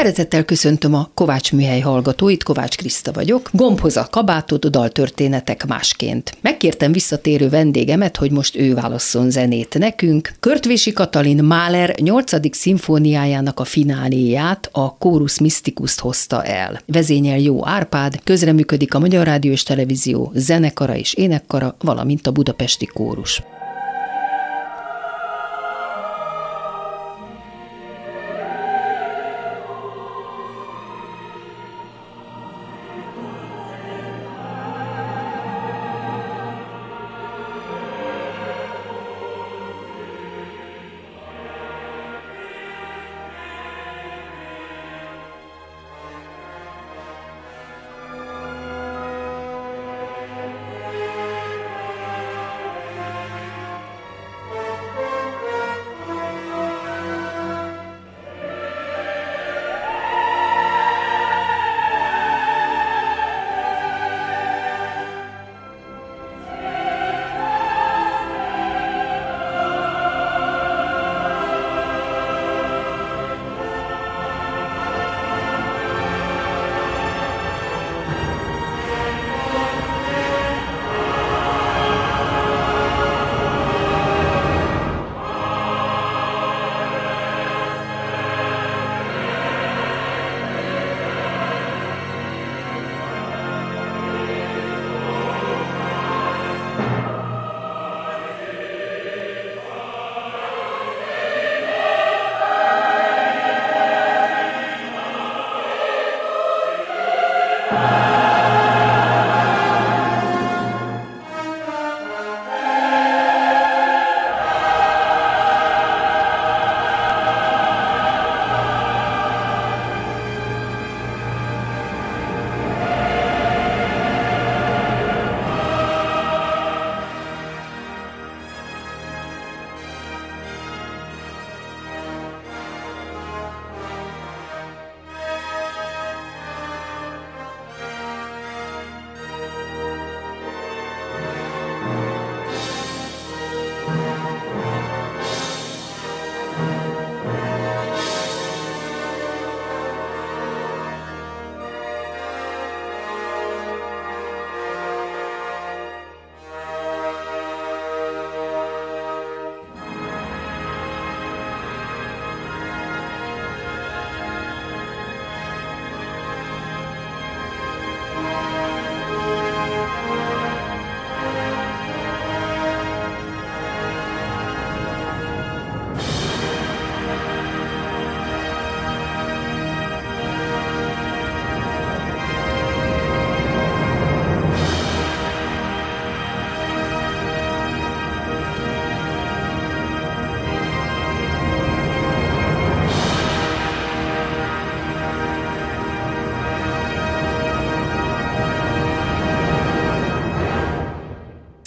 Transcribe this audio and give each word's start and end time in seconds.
Szeretettel 0.00 0.44
köszöntöm 0.44 0.94
a 0.94 1.10
Kovács 1.14 1.52
Műhely 1.52 1.80
hallgatóit, 1.80 2.42
Kovács 2.42 2.76
Kriszta 2.76 3.12
vagyok. 3.12 3.48
Gombhoz 3.52 3.96
a 3.96 4.06
kabátod, 4.10 4.66
daltörténetek 4.66 5.66
másként. 5.66 6.36
Megkértem 6.40 6.92
visszatérő 6.92 7.48
vendégemet, 7.48 8.16
hogy 8.16 8.30
most 8.30 8.56
ő 8.56 8.74
válasszon 8.74 9.30
zenét 9.30 9.78
nekünk. 9.78 10.32
Körtvési 10.40 10.92
Katalin 10.92 11.44
Máler 11.44 11.94
8. 11.98 12.56
szimfóniájának 12.56 13.60
a 13.60 13.64
fináléját 13.64 14.68
a 14.72 14.96
Chorus 14.98 15.38
Mysticus 15.38 15.98
hozta 15.98 16.44
el. 16.44 16.80
Vezényel 16.86 17.38
Jó 17.38 17.66
Árpád, 17.66 18.20
közreműködik 18.24 18.94
a 18.94 18.98
Magyar 18.98 19.26
Rádió 19.26 19.52
és 19.52 19.62
Televízió 19.62 20.32
zenekara 20.34 20.96
és 20.96 21.14
énekkara, 21.14 21.76
valamint 21.80 22.26
a 22.26 22.30
Budapesti 22.30 22.86
Kórus. 22.86 23.42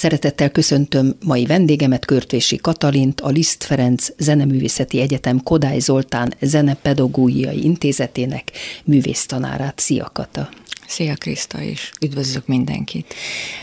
Szeretettel 0.03 0.49
köszöntöm 0.49 1.15
mai 1.25 1.45
vendégemet, 1.45 2.05
Körtvési 2.05 2.57
Katalint, 2.57 3.21
a 3.21 3.29
Liszt 3.29 3.63
Ferenc 3.63 4.07
Zeneművészeti 4.17 5.01
Egyetem 5.01 5.43
Kodály 5.43 5.79
Zoltán 5.79 6.33
Zenepedagógiai 6.41 7.63
Intézetének 7.63 8.51
művésztanárát. 8.83 9.79
Szia, 9.79 10.09
Kata! 10.13 10.49
Szia 10.87 11.15
Kriszta, 11.15 11.61
és 11.61 11.91
üdvözlök 12.01 12.47
mindenkit! 12.47 13.13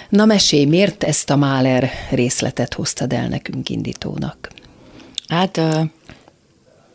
Na 0.09 0.25
mesélj, 0.25 0.65
miért 0.65 1.03
ezt 1.03 1.31
a 1.31 1.37
Máler 1.37 1.91
részletet 2.11 2.75
hoztad 2.75 3.13
el 3.13 3.29
nekünk 3.29 3.69
indítónak? 3.69 4.51
Hát 5.29 5.61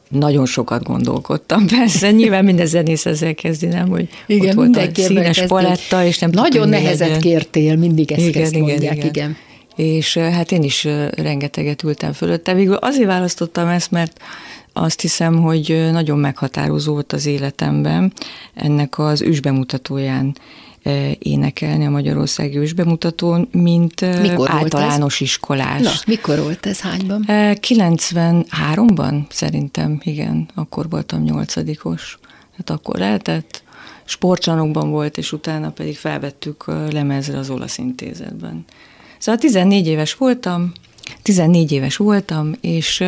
nagyon 0.08 0.46
sokat 0.46 0.84
gondolkodtam, 0.84 1.68
persze, 1.78 2.12
nyilván 2.12 2.46
minden 2.46 2.66
zenész 2.66 3.06
ezzel 3.06 3.34
kezdi, 3.34 3.66
nem, 3.66 3.90
hogy 3.90 4.10
igen, 4.26 4.48
ott 4.50 4.54
volt 4.54 4.78
a 4.78 5.02
színes 5.02 5.42
paletta, 5.48 6.06
és 6.06 6.20
nem 6.20 6.30
Nagyon 6.34 6.70
nehezet 6.70 7.00
legyen. 7.00 7.20
kértél, 7.20 7.76
mindig 7.76 8.12
ezt, 8.12 8.28
igen, 8.28 8.42
ezt 8.42 8.52
igen, 8.54 8.68
mondják, 8.68 8.96
igen. 8.96 9.08
igen. 9.08 9.38
És 9.76 10.18
hát 10.18 10.52
én 10.52 10.64
is 10.64 10.88
rengeteget 11.12 11.84
ültem 11.84 12.12
fölötte. 12.12 12.54
Végül 12.54 12.76
azért 12.76 13.08
választottam 13.08 13.68
ezt, 13.68 13.92
mert 13.92 14.22
azt 14.74 15.02
hiszem, 15.02 15.42
hogy 15.42 15.90
nagyon 15.92 16.20
meghatározó 16.20 16.94
volt 16.94 17.14
az 17.14 17.26
életemben 17.26 18.14
ennek 18.54 19.00
az 19.00 19.22
ősbemutatóján 19.22 20.36
énekelni 21.20 21.86
a 21.86 21.90
Magyarországi 21.90 22.58
ősbemutatón, 22.58 23.48
mint 23.52 24.22
mikor 24.22 24.50
általános 24.50 25.20
iskolás. 25.20 25.82
Na, 25.82 25.92
mikor 26.08 26.40
volt 26.40 26.66
ez 26.66 26.80
hányban? 26.80 27.26
93-ban 27.28 29.22
szerintem, 29.30 30.00
igen, 30.04 30.48
akkor 30.56 30.90
voltam 30.90 31.22
nyolcadikos. 31.22 32.20
Hát 32.58 32.70
akkor 32.70 33.00
lehetett, 33.00 33.64
sportcsanokban 34.06 34.90
volt, 34.90 35.18
és 35.18 35.32
utána 35.32 35.70
pedig 35.70 35.98
felvettük 35.98 36.66
lemezre 36.92 37.38
az 37.38 37.50
olasz 37.50 37.78
intézetben. 37.78 38.66
Szóval 39.18 39.42
14 39.42 39.88
éves 39.88 40.14
voltam, 40.14 40.72
14 41.22 41.72
éves 41.72 41.96
voltam, 41.96 42.52
és 42.62 43.04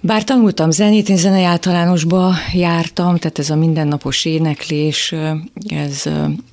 bár 0.00 0.24
tanultam 0.24 0.70
zenét, 0.70 1.08
én 1.08 1.16
zenei 1.16 1.44
általánosba 1.44 2.34
jártam, 2.52 3.16
tehát 3.16 3.38
ez 3.38 3.50
a 3.50 3.56
mindennapos 3.56 4.24
éneklés, 4.24 5.14
ez 5.68 6.04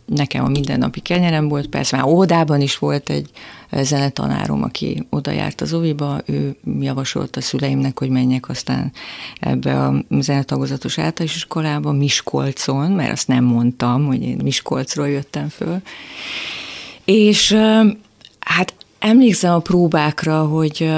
nekem 0.05 0.45
a 0.45 0.49
mindennapi 0.49 0.99
kenyerem 0.99 1.47
volt, 1.47 1.67
persze 1.67 1.95
már 1.95 2.05
óvodában 2.05 2.61
is 2.61 2.77
volt 2.77 3.09
egy 3.09 3.29
zenetanárom, 3.71 4.63
aki 4.63 5.07
oda 5.09 5.31
járt 5.31 5.61
az 5.61 5.73
oviba, 5.73 6.21
ő 6.25 6.55
javasolta 6.79 7.39
a 7.39 7.43
szüleimnek, 7.43 7.99
hogy 7.99 8.09
menjek 8.09 8.49
aztán 8.49 8.91
ebbe 9.39 9.81
a 9.81 10.03
zenetagozatos 10.19 10.97
általános 10.97 11.35
iskolába, 11.35 11.91
Miskolcon, 11.91 12.91
mert 12.91 13.11
azt 13.11 13.27
nem 13.27 13.43
mondtam, 13.43 14.05
hogy 14.05 14.21
én 14.21 14.39
Miskolcról 14.43 15.09
jöttem 15.09 15.49
föl, 15.49 15.81
És 17.05 17.57
hát 18.39 18.73
emlékszem 18.99 19.53
a 19.53 19.59
próbákra, 19.59 20.45
hogy 20.45 20.91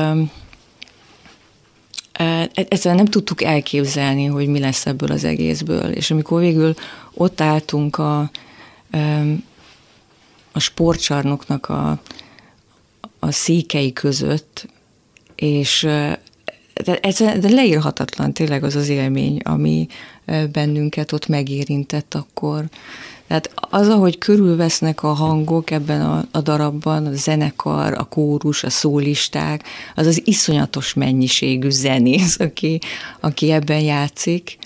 egyszerűen 2.54 3.04
nem 3.04 3.12
tudtuk 3.12 3.44
elképzelni, 3.44 4.26
hogy 4.26 4.48
mi 4.48 4.60
lesz 4.60 4.86
ebből 4.86 5.12
az 5.12 5.24
egészből. 5.24 5.92
És 5.92 6.12
amikor 6.12 6.40
végül 6.40 6.74
ott 7.14 7.42
álltunk 7.42 7.98
a, 7.98 8.20
a 10.52 10.60
sportcsarnoknak 10.60 11.70
a, 11.70 12.02
a 13.20 13.32
székei 13.32 13.94
között, 13.94 14.68
és 15.36 15.82
de, 16.84 16.98
ez, 17.02 17.18
de 17.18 17.50
leírhatatlan 17.50 18.34
tényleg 18.34 18.64
az 18.64 18.76
az 18.76 18.90
élmény, 18.90 19.40
ami 19.44 19.88
bennünket 20.52 21.12
ott 21.12 21.28
megérintett 21.28 22.14
akkor. 22.14 22.66
Tehát 23.28 23.52
az, 23.56 23.88
ahogy 23.88 24.18
körülvesznek 24.18 25.04
a 25.04 25.14
hangok 25.14 25.72
ebben 25.72 26.02
a, 26.02 26.26
a 26.32 26.42
darabban, 26.42 27.06
a 27.06 27.14
zenekar, 27.14 27.94
a 27.94 28.04
kórus, 28.04 28.64
a 28.64 28.70
szólisták, 28.70 29.64
az 29.96 30.08
az 30.08 30.22
iszonyatos 30.26 30.94
mennyiségű 30.94 31.70
zenész, 31.70 32.40
aki, 32.40 32.80
aki 33.20 33.52
ebben 33.52 33.80
játszik, 33.80 34.58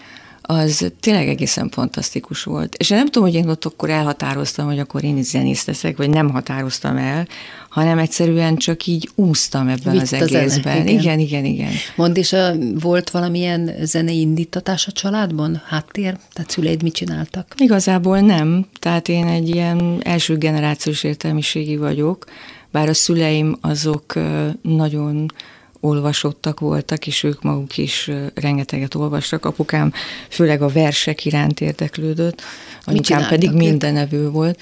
az 0.42 0.92
tényleg 1.00 1.28
egészen 1.28 1.70
fantasztikus 1.70 2.44
volt. 2.44 2.76
És 2.76 2.90
én 2.90 2.98
nem 2.98 3.06
tudom, 3.06 3.28
hogy 3.28 3.38
én 3.38 3.50
ott 3.50 3.66
akkor 3.66 3.90
elhatároztam, 3.90 4.66
hogy 4.66 4.80
akkor 4.80 5.04
én 5.04 5.18
is 5.18 5.26
zenész 5.26 5.66
leszek, 5.66 5.98
vagy 5.98 6.10
nem 6.10 6.30
határoztam 6.30 6.98
el, 6.98 7.28
hanem 7.70 7.98
egyszerűen 7.98 8.56
csak 8.56 8.86
így 8.86 9.10
úsztam 9.16 9.68
ebben 9.68 9.94
Vitt 9.94 10.02
az 10.02 10.14
egészben. 10.14 10.50
Zene, 10.50 10.90
igen. 10.90 11.00
igen, 11.00 11.20
igen, 11.20 11.46
igen. 11.46 11.72
Mond, 11.96 12.18
és 12.18 12.34
a, 12.34 12.54
volt 12.80 13.10
valamilyen 13.10 13.72
zenei 13.82 14.20
indítatás 14.20 14.88
a 14.88 14.92
családban? 14.92 15.62
Háttér? 15.66 16.18
Tehát 16.34 16.50
szüleid 16.50 16.84
mit 16.84 16.94
csináltak? 16.94 17.54
Igazából 17.58 18.20
nem. 18.20 18.66
Tehát 18.80 19.10
én 19.10 19.28
egy 19.28 19.50
ilyen 19.50 20.02
első 20.04 20.38
generációs 20.38 21.04
értelmiségi 21.04 21.78
vagyok, 21.78 22.26
bár 22.72 22.90
a 22.90 22.94
szüleim 22.94 23.58
azok 23.62 24.14
nagyon 24.62 25.32
olvasottak 25.82 26.60
voltak, 26.60 27.08
és 27.08 27.24
ők 27.24 27.42
maguk 27.42 27.78
is 27.78 28.12
rengeteget 28.34 28.96
olvastak. 28.96 29.46
Apukám 29.46 29.94
főleg 30.30 30.62
a 30.62 30.68
versek 30.68 31.26
iránt 31.26 31.62
érdeklődött, 31.62 32.42
anyukám 32.84 33.28
pedig 33.28 33.52
mindenevő 33.52 34.30
volt. 34.30 34.60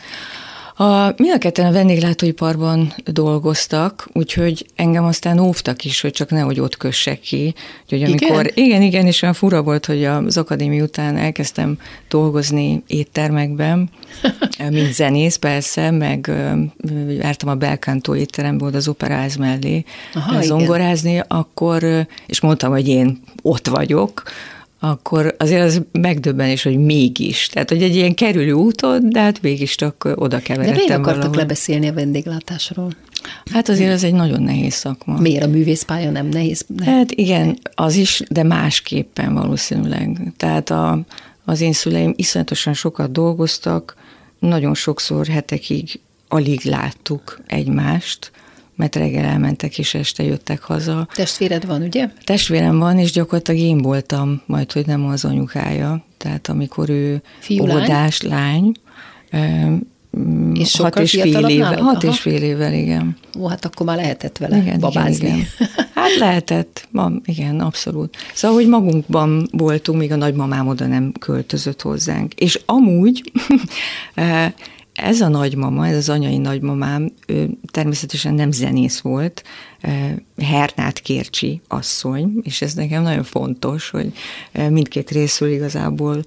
A, 0.79 1.13
mi 1.17 1.29
a 1.29 1.37
ketten 1.37 1.65
a 1.65 1.71
vendéglátóiparban 1.71 2.93
dolgoztak, 3.05 4.09
úgyhogy 4.13 4.65
engem 4.75 5.03
aztán 5.03 5.39
óvtak 5.39 5.85
is, 5.85 6.01
hogy 6.01 6.11
csak 6.11 6.29
nehogy 6.29 6.59
ott 6.59 6.77
kössek 6.77 7.19
ki. 7.19 7.53
Úgyhogy 7.83 8.03
amikor, 8.03 8.45
igen? 8.45 8.65
igen, 8.65 8.81
igen, 8.81 9.05
és 9.05 9.21
olyan 9.21 9.33
fura 9.33 9.61
volt, 9.61 9.85
hogy 9.85 10.03
az 10.03 10.37
akadémi 10.37 10.81
után 10.81 11.17
elkezdtem 11.17 11.77
dolgozni 12.09 12.83
éttermekben, 12.87 13.89
mint 14.69 14.93
zenész 14.93 15.35
persze, 15.35 15.91
meg 15.91 16.31
jártam 17.09 17.49
a 17.49 17.55
Belkántó 17.55 18.15
étterembe, 18.15 18.65
az 18.65 18.87
operáz 18.87 19.35
mellé 19.35 19.83
Aha, 20.13 20.41
zongorázni, 20.41 21.11
igen. 21.11 21.25
akkor, 21.27 22.07
és 22.25 22.41
mondtam, 22.41 22.71
hogy 22.71 22.87
én 22.87 23.21
ott 23.41 23.67
vagyok, 23.67 24.23
akkor 24.79 25.35
azért 25.37 25.63
az 25.63 25.81
megdöbbenés, 25.91 26.63
hogy 26.63 26.77
mégis. 26.77 27.47
Tehát, 27.47 27.69
hogy 27.69 27.83
egy 27.83 27.95
ilyen 27.95 28.13
kerülő 28.13 28.51
úton, 28.51 29.09
de 29.09 29.19
hát 29.21 29.41
mégis 29.41 29.75
csak 29.75 30.09
oda 30.15 30.39
keveredtem 30.39 30.73
De 30.73 30.79
miért 30.79 30.91
akartak 30.99 31.15
valahol. 31.15 31.35
lebeszélni 31.37 31.87
a 31.87 31.93
vendéglátásról? 31.93 32.91
Hát 33.51 33.69
azért 33.69 33.91
ez 33.91 34.03
egy 34.03 34.13
nagyon 34.13 34.43
nehéz 34.43 34.73
szakma. 34.73 35.19
Miért 35.19 35.43
a 35.43 35.47
művészpálya 35.47 36.11
nem 36.11 36.27
nehéz? 36.27 36.65
Nem. 36.67 36.87
Hát 36.87 37.11
igen, 37.11 37.59
az 37.75 37.95
is, 37.95 38.21
de 38.29 38.43
másképpen 38.43 39.33
valószínűleg. 39.33 40.33
Tehát 40.37 40.69
a, 40.69 40.99
az 41.45 41.61
én 41.61 41.73
szüleim 41.73 42.13
iszonyatosan 42.15 42.73
sokat 42.73 43.11
dolgoztak, 43.11 43.95
nagyon 44.39 44.73
sokszor 44.73 45.27
hetekig 45.27 45.99
alig 46.27 46.61
láttuk 46.63 47.39
egymást, 47.47 48.31
mert 48.79 48.95
reggel 48.95 49.25
elmentek 49.25 49.77
és 49.77 49.93
este 49.93 50.23
jöttek 50.23 50.61
haza. 50.61 51.07
Testvéred 51.15 51.65
van, 51.65 51.81
ugye? 51.81 52.09
Testvérem 52.23 52.77
van, 52.77 52.99
és 52.99 53.11
gyakorlatilag 53.11 53.61
én 53.61 53.77
voltam, 53.77 54.41
majd 54.45 54.71
hogy 54.71 54.85
nem 54.85 55.05
az 55.05 55.25
anyukája. 55.25 56.03
Tehát 56.17 56.47
amikor 56.47 56.89
ő 56.89 57.21
Fiú, 57.39 57.63
óvodás 57.63 58.21
lány, 58.21 58.71
lány 59.31 59.81
és 60.53 60.75
hat 60.75 60.99
és 60.99 61.11
fél 61.11 61.45
éve, 61.47 61.77
hat 61.77 62.03
és 62.03 62.19
fél 62.19 62.41
évvel, 62.41 62.73
igen. 62.73 63.17
Ó, 63.39 63.47
hát 63.47 63.65
akkor 63.65 63.85
már 63.85 63.95
lehetett 63.95 64.37
vele 64.37 64.57
igen, 64.57 64.79
babázni. 64.79 65.27
Igen, 65.27 65.37
igen. 65.37 65.47
Hát 65.93 66.15
lehetett, 66.19 66.87
ma, 66.91 67.11
igen, 67.25 67.59
abszolút. 67.59 68.17
Szóval, 68.33 68.57
hogy 68.57 68.67
magunkban 68.67 69.47
voltunk, 69.51 69.99
még 69.99 70.11
a 70.11 70.15
nagymamám 70.15 70.67
oda 70.67 70.85
nem 70.85 71.11
költözött 71.19 71.81
hozzánk. 71.81 72.33
És 72.33 72.61
amúgy 72.65 73.31
ez 75.01 75.21
a 75.21 75.27
nagymama, 75.27 75.87
ez 75.87 75.95
az 75.95 76.09
anyai 76.09 76.37
nagymamám, 76.37 77.11
ő 77.27 77.49
természetesen 77.71 78.33
nem 78.33 78.51
zenész 78.51 78.99
volt, 78.99 79.43
Hernát 80.37 80.99
Kércsi 80.99 81.61
asszony, 81.67 82.33
és 82.41 82.61
ez 82.61 82.73
nekem 82.73 83.03
nagyon 83.03 83.23
fontos, 83.23 83.89
hogy 83.89 84.13
mindkét 84.69 85.09
részül 85.09 85.49
igazából 85.49 86.23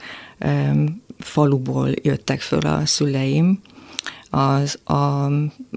faluból 1.18 1.90
jöttek 2.02 2.40
föl 2.40 2.60
a 2.60 2.86
szüleim, 2.86 3.60
az 4.34 4.78
a 4.84 5.30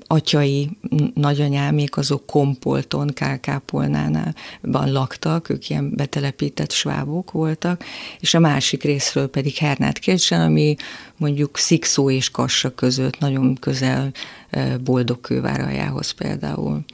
atyai 0.08 0.70
nagyanyámék 1.14 1.98
azok 1.98 2.26
Kompolton, 2.26 3.08
Kálkápolnánál 3.14 4.36
laktak, 4.62 5.50
ők 5.50 5.70
ilyen 5.70 5.96
betelepített 5.96 6.72
svábok 6.72 7.32
voltak, 7.32 7.84
és 8.20 8.34
a 8.34 8.40
másik 8.40 8.84
részről 8.84 9.28
pedig 9.28 9.56
Hernát 9.56 10.00
Kécsen, 10.00 10.42
ami 10.42 10.76
mondjuk 11.18 11.58
Szikszó 11.58 12.10
és 12.10 12.30
Kassa 12.30 12.74
között 12.74 13.20
nagyon 13.20 13.56
közel 13.56 14.12
Boldog 14.84 15.22
kőváraljához 15.22 16.12
például 16.12 16.86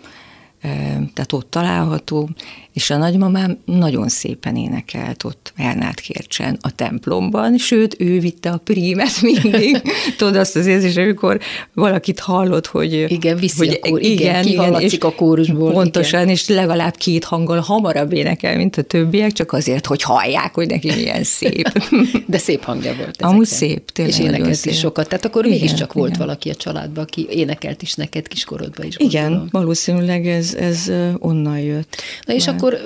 tehát 1.14 1.32
ott 1.32 1.50
található, 1.50 2.30
és 2.74 2.90
a 2.90 2.98
nagymamám 2.98 3.58
nagyon 3.66 4.10
szépen 4.10 4.56
énekelt 4.56 5.24
ott 5.24 5.54
Ernát 5.56 6.00
Kércsen 6.00 6.58
a 6.62 6.76
templomban, 6.76 7.58
sőt, 7.58 7.96
ő 8.00 8.20
vitte 8.20 8.50
a 8.50 8.58
prímet 8.58 9.22
mindig. 9.42 9.82
Tudod 10.18 10.36
azt 10.36 10.56
az 10.56 10.66
érzés, 10.66 10.96
amikor 10.96 11.40
valakit 11.74 12.20
hallott, 12.20 12.68
hogy... 12.68 13.06
Igen, 13.12 13.38
viszi 13.38 13.68
hogy, 13.68 13.80
a 13.82 13.90
kór, 13.90 14.02
igen, 14.02 14.46
igen, 14.46 14.80
és 14.80 14.98
a 15.00 15.16
kórusból. 15.16 15.72
Pontosan, 15.72 16.22
igen. 16.22 16.34
és 16.34 16.48
legalább 16.48 16.96
két 16.96 17.24
hanggal 17.24 17.60
hamarabb 17.60 18.14
énekel, 18.14 18.58
mint 18.58 18.78
a 18.78 18.82
többiek, 18.82 19.32
csak 19.32 19.54
azért, 19.54 19.86
hogy 19.86 20.02
hallják, 20.02 20.54
hogy 20.54 20.68
neki 20.68 20.92
milyen 20.96 21.24
szép. 21.24 21.72
De 22.28 22.38
szép 22.38 22.64
hangja 22.64 22.96
volt. 22.96 23.22
Amúgy 23.22 23.46
szép, 23.46 23.92
tényleg 23.92 24.14
És 24.14 24.20
énekelt 24.20 24.56
szép. 24.56 24.74
is 24.74 24.80
sokat. 24.80 25.08
Tehát 25.08 25.26
akkor 25.26 25.46
igen, 25.46 25.60
mégiscsak 25.60 25.94
volt 25.94 26.14
igen. 26.14 26.26
valaki 26.26 26.50
a 26.50 26.56
családban, 26.56 27.04
aki 27.04 27.28
énekelt 27.30 27.82
is 27.82 27.94
neked 27.94 28.28
kiskorodban 28.28 28.86
is. 28.86 28.96
Igen, 28.98 29.24
gondolom. 29.24 29.48
valószínűleg 29.52 30.28
ez, 30.28 30.51
ez 30.54 30.92
onnan 31.18 31.60
jött. 31.60 32.02
Na 32.26 32.34
és 32.34 32.48
akkor 32.48 32.78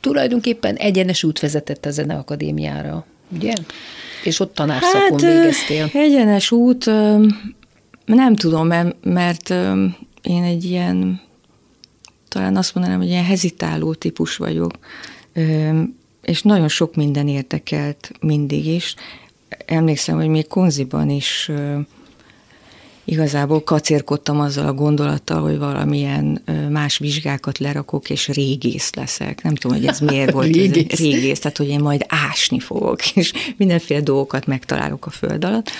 tulajdonképpen 0.00 0.74
egyenes 0.74 1.24
út 1.24 1.40
vezetett 1.40 1.86
a 1.86 1.90
Zeneakadémiára, 1.90 3.06
ugye? 3.28 3.52
És 4.24 4.40
ott 4.40 4.54
tanárszakon 4.54 5.10
hát, 5.10 5.20
végeztél. 5.20 5.90
egyenes 5.92 6.50
út, 6.50 6.90
nem 8.04 8.34
tudom, 8.36 8.66
mert 9.02 9.50
én 10.22 10.42
egy 10.42 10.64
ilyen, 10.64 11.20
talán 12.28 12.56
azt 12.56 12.74
mondanám, 12.74 12.98
hogy 13.00 13.08
ilyen 13.08 13.24
hezitáló 13.24 13.94
típus 13.94 14.36
vagyok, 14.36 14.78
és 16.22 16.42
nagyon 16.42 16.68
sok 16.68 16.94
minden 16.94 17.28
érdekelt 17.28 18.10
mindig 18.20 18.66
is. 18.66 18.94
Emlékszem, 19.66 20.16
hogy 20.16 20.28
még 20.28 20.46
konziban 20.46 21.10
is 21.10 21.50
igazából 23.10 23.62
kacérkodtam 23.62 24.40
azzal 24.40 24.66
a 24.66 24.72
gondolattal, 24.72 25.42
hogy 25.42 25.58
valamilyen 25.58 26.42
más 26.70 26.98
vizsgákat 26.98 27.58
lerakok, 27.58 28.10
és 28.10 28.28
régész 28.28 28.94
leszek. 28.94 29.42
Nem 29.42 29.54
tudom, 29.54 29.76
hogy 29.76 29.86
ez 29.86 30.00
miért 30.00 30.30
volt. 30.30 30.46
régész. 30.54 30.86
Ez 30.88 30.98
régész, 30.98 31.38
tehát 31.38 31.56
hogy 31.56 31.68
én 31.68 31.80
majd 31.80 32.04
ásni 32.08 32.58
fogok, 32.58 33.16
és 33.16 33.32
mindenféle 33.56 34.00
dolgokat 34.00 34.46
megtalálok 34.46 35.06
a 35.06 35.10
föld 35.10 35.44
alatt. 35.44 35.70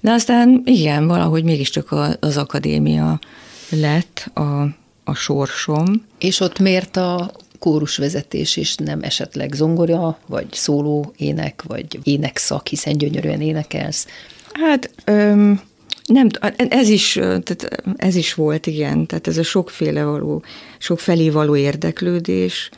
De 0.00 0.10
aztán 0.10 0.62
igen, 0.64 1.06
valahogy 1.06 1.44
mégiscsak 1.44 1.94
az 2.20 2.36
akadémia 2.36 3.20
lett 3.68 4.30
a, 4.34 4.62
a 5.04 5.14
sorsom. 5.14 6.04
És 6.18 6.40
ott 6.40 6.58
miért 6.58 6.96
a 6.96 7.32
kórusvezetés, 7.58 8.56
és 8.56 8.74
nem 8.74 9.02
esetleg 9.02 9.52
zongora, 9.52 10.18
vagy 10.26 10.46
szóló 10.50 11.12
ének, 11.16 11.62
vagy 11.66 11.98
énekszak, 12.02 12.66
hiszen 12.66 12.98
gyönyörűen 12.98 13.40
énekelsz? 13.40 14.06
Hát 14.52 14.90
öm, 15.04 15.60
nem, 16.08 16.28
ez 16.56 16.88
is, 16.88 17.12
tehát 17.12 17.82
ez 17.96 18.14
is 18.14 18.34
volt, 18.34 18.66
igen, 18.66 19.06
tehát 19.06 19.26
ez 19.26 19.38
a 19.38 19.42
sokféle 19.42 20.04
való, 20.04 20.42
sokfelé 20.78 21.30
való 21.30 21.56
érdeklődés, 21.56 22.70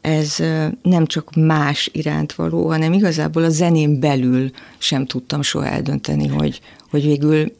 ez 0.00 0.36
nem 0.82 1.06
csak 1.06 1.34
más 1.34 1.90
iránt 1.92 2.32
való, 2.32 2.68
hanem 2.68 2.92
igazából 2.92 3.44
a 3.44 3.48
zenén 3.48 4.00
belül 4.00 4.50
sem 4.78 5.06
tudtam 5.06 5.42
soha 5.42 5.66
eldönteni, 5.66 6.26
hogy, 6.26 6.60
hogy 6.90 7.02
végül 7.02 7.52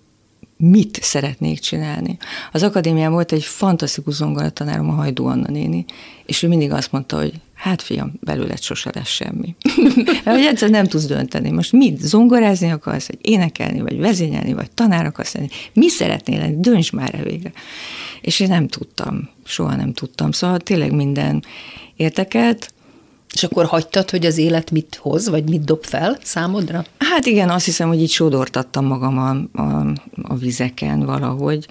mit 0.56 0.98
szeretnék 1.02 1.58
csinálni. 1.58 2.16
Az 2.52 2.62
akadémián 2.62 3.12
volt 3.12 3.32
egy 3.32 3.44
fantasztikus 3.44 4.14
zongoratanárom, 4.14 4.88
a 4.90 4.92
Hajdú 4.92 5.26
Anna 5.26 5.50
néni, 5.50 5.84
és 6.26 6.42
ő 6.42 6.48
mindig 6.48 6.72
azt 6.72 6.92
mondta, 6.92 7.16
hogy 7.16 7.32
hát 7.68 7.82
fiam, 7.82 8.12
belőled 8.20 8.62
sose 8.62 8.90
lesz 8.94 9.08
semmi. 9.08 9.54
Hogy 10.24 10.44
egyszer 10.44 10.70
nem 10.70 10.86
tudsz 10.86 11.06
dönteni. 11.06 11.50
Most 11.50 11.72
mit, 11.72 12.00
zongorázni 12.00 12.70
akarsz, 12.70 13.06
vagy 13.06 13.18
énekelni, 13.20 13.80
vagy 13.80 13.98
vezényelni, 13.98 14.52
vagy 14.52 14.70
tanár 14.70 15.06
akarsz 15.06 15.34
lenni? 15.34 15.48
Mi 15.72 15.88
szeretnél 15.88 16.38
lenni? 16.38 16.60
Dönts 16.60 16.92
már 16.92 17.14
el 17.14 17.22
végre. 17.22 17.52
És 18.20 18.40
én 18.40 18.48
nem 18.48 18.68
tudtam, 18.68 19.28
soha 19.44 19.76
nem 19.76 19.92
tudtam. 19.92 20.30
Szóval 20.30 20.58
tényleg 20.58 20.92
minden 20.92 21.44
értekelt, 21.96 22.72
és 23.32 23.42
akkor 23.42 23.64
hagytad, 23.64 24.10
hogy 24.10 24.26
az 24.26 24.38
élet 24.38 24.70
mit 24.70 24.98
hoz, 25.00 25.28
vagy 25.28 25.48
mit 25.48 25.64
dob 25.64 25.84
fel 25.84 26.18
számodra? 26.22 26.84
Hát 26.98 27.26
igen, 27.26 27.48
azt 27.48 27.64
hiszem, 27.64 27.88
hogy 27.88 28.00
így 28.00 28.10
sodortattam 28.10 28.84
magam 28.84 29.18
a, 29.18 29.60
a, 29.62 29.92
a 30.22 30.34
vizeken 30.34 31.00
valahogy. 31.00 31.66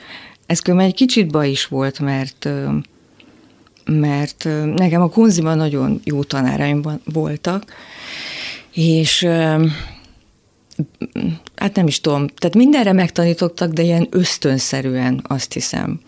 Ez 0.45 0.59
különben 0.59 0.87
egy 0.87 0.95
kicsit 0.95 1.31
baj 1.31 1.49
is 1.49 1.65
volt, 1.65 1.99
mert 1.99 2.49
mert 3.85 4.47
nekem 4.75 5.01
a 5.01 5.09
kunziban 5.09 5.57
nagyon 5.57 6.01
jó 6.03 6.23
tanáraim 6.23 6.81
voltak, 7.13 7.63
és 8.73 9.23
hát 11.55 11.75
nem 11.75 11.87
is 11.87 12.01
tudom, 12.01 12.27
tehát 12.27 12.55
mindenre 12.55 12.93
megtanítottak, 12.93 13.71
de 13.71 13.81
ilyen 13.81 14.07
ösztönszerűen 14.09 15.23
azt 15.27 15.53
hiszem. 15.53 15.99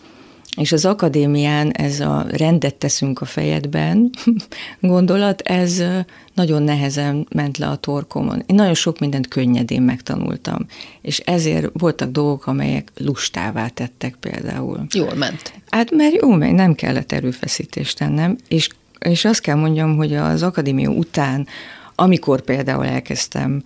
És 0.58 0.72
az 0.72 0.86
akadémián 0.86 1.72
ez 1.72 2.00
a 2.00 2.26
rendet 2.30 2.76
teszünk 2.76 3.22
a 3.22 3.26
fejedben 3.26 4.10
gondolat, 4.80 5.42
ez 5.42 5.84
nagyon 6.34 6.64
nehezen 6.64 7.28
ment 7.36 7.58
le 7.58 7.68
a 7.68 7.76
torkomon. 7.76 8.44
Én 8.46 8.56
nagyon 8.56 8.74
sok 8.74 9.00
mindent 9.00 9.28
könnyedén 9.28 9.82
megtanultam, 9.82 10.66
és 11.02 11.20
ezért 11.20 11.70
voltak 11.74 12.12
dolgok, 12.12 12.48
amelyek 12.48 12.92
lustává 12.98 13.68
tettek 13.68 14.16
például. 14.16 14.86
Jól 14.94 15.14
ment. 15.14 15.54
Hát 15.70 15.92
mert 15.92 16.14
jó, 16.22 16.30
mert 16.30 16.54
nem 16.54 16.74
kellett 16.74 17.12
erőfeszítést 17.12 17.98
tennem, 17.98 18.38
és, 18.48 18.70
és 19.00 19.26
azt 19.26 19.42
kell 19.42 19.56
mondjam, 19.56 19.96
hogy 19.96 20.16
az 20.16 20.44
akadémia 20.44 20.90
után 20.90 21.48
amikor 22.00 22.42
például 22.42 22.86
elkezdtem 22.86 23.64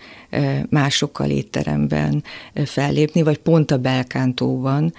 másokkal 0.69 1.29
étteremben 1.29 2.23
fellépni, 2.65 3.21
vagy 3.21 3.37
pont 3.37 3.71
a 3.71 3.77
Belkántóban, 3.77 4.93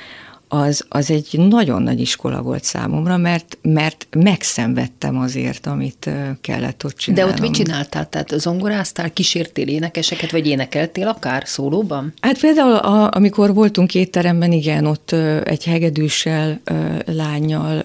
az, 0.55 0.85
az 0.89 1.11
egy 1.11 1.39
nagyon 1.49 1.83
nagy 1.83 2.01
iskola 2.01 2.43
volt 2.43 2.65
számomra, 2.65 3.17
mert, 3.17 3.59
mert 3.63 4.07
megszenvedtem 4.11 5.19
azért, 5.19 5.67
amit 5.67 6.11
kellett 6.41 6.85
ott 6.85 6.97
csinálnom. 6.97 7.29
De 7.29 7.35
ott 7.35 7.49
mit 7.49 7.57
csináltál? 7.57 8.09
Tehát 8.09 8.35
zongoráztál, 8.37 9.13
kísértél 9.13 9.69
énekeseket, 9.69 10.31
vagy 10.31 10.47
énekeltél 10.47 11.09
akár 11.09 11.43
szólóban? 11.47 12.13
Hát 12.21 12.39
például, 12.41 12.75
a, 12.75 13.11
amikor 13.15 13.55
voltunk 13.55 13.95
étteremben, 13.95 14.53
igen, 14.53 14.87
ott 14.87 15.13
egy 15.45 15.65
hegedűssel, 15.65 16.61
lányjal, 17.07 17.85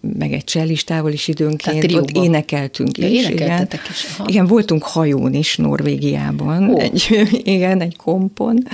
meg 0.00 0.32
egy 0.32 0.44
csellistával 0.44 1.12
is 1.12 1.28
időnként, 1.28 1.92
ott 1.92 2.10
énekeltünk 2.10 2.98
ja, 2.98 3.08
is. 3.08 3.28
Igen. 3.28 3.68
is. 3.90 4.06
Igen, 4.26 4.46
voltunk 4.46 4.82
hajón 4.82 5.34
is 5.34 5.56
Norvégiában, 5.56 6.70
oh. 6.70 6.82
egy, 6.82 7.28
igen, 7.54 7.80
egy 7.80 7.96
kompon. 7.96 8.66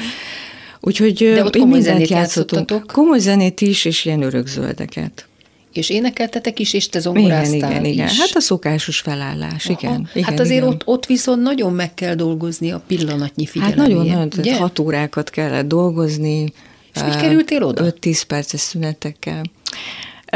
Úgyhogy 0.81 1.33
De 1.35 1.45
ott 1.45 1.57
komoly 1.57 1.81
zenét 1.81 2.09
játszottatok? 2.09 2.87
Komoly 2.87 3.19
zenét 3.19 3.61
is, 3.61 3.85
és 3.85 4.05
ilyen 4.05 4.23
örökzöldeket. 4.23 5.29
És 5.73 5.91
énekeltetek 5.91 6.59
is, 6.59 6.73
és 6.73 6.89
te 6.89 6.99
zongoráztál 6.99 7.55
igen, 7.55 7.71
igen, 7.71 7.85
is. 7.85 7.93
igen. 7.93 8.09
Hát 8.09 8.35
a 8.35 8.41
szokásos 8.41 9.01
felállás, 9.01 9.67
Aha. 9.67 9.79
igen, 9.81 10.09
igen. 10.15 10.29
Hát 10.29 10.41
azért 10.41 10.61
igen. 10.61 10.69
Ott, 10.69 10.83
ott 10.87 11.07
viszont 11.07 11.43
nagyon 11.43 11.73
meg 11.73 11.95
kell 11.95 12.15
dolgozni 12.15 12.71
a 12.71 12.83
pillanatnyi 12.87 13.47
figyelemért. 13.47 13.79
Hát 13.79 13.89
nagyon, 13.89 14.29
nagyon, 14.37 14.55
hat 14.55 14.79
órákat 14.79 15.31
kellett 15.31 15.67
dolgozni. 15.67 16.53
És 16.95 17.01
hogy 17.01 17.17
kerültél 17.17 17.63
oda? 17.63 17.93
5-10 18.01 18.23
perces 18.27 18.61
szünetekkel. 18.61 19.43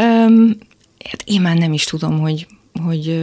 Um, 0.00 0.56
hát 1.04 1.22
én 1.24 1.40
már 1.40 1.56
nem 1.56 1.72
is 1.72 1.84
tudom, 1.84 2.20
hogy, 2.20 2.46
hogy 2.84 3.22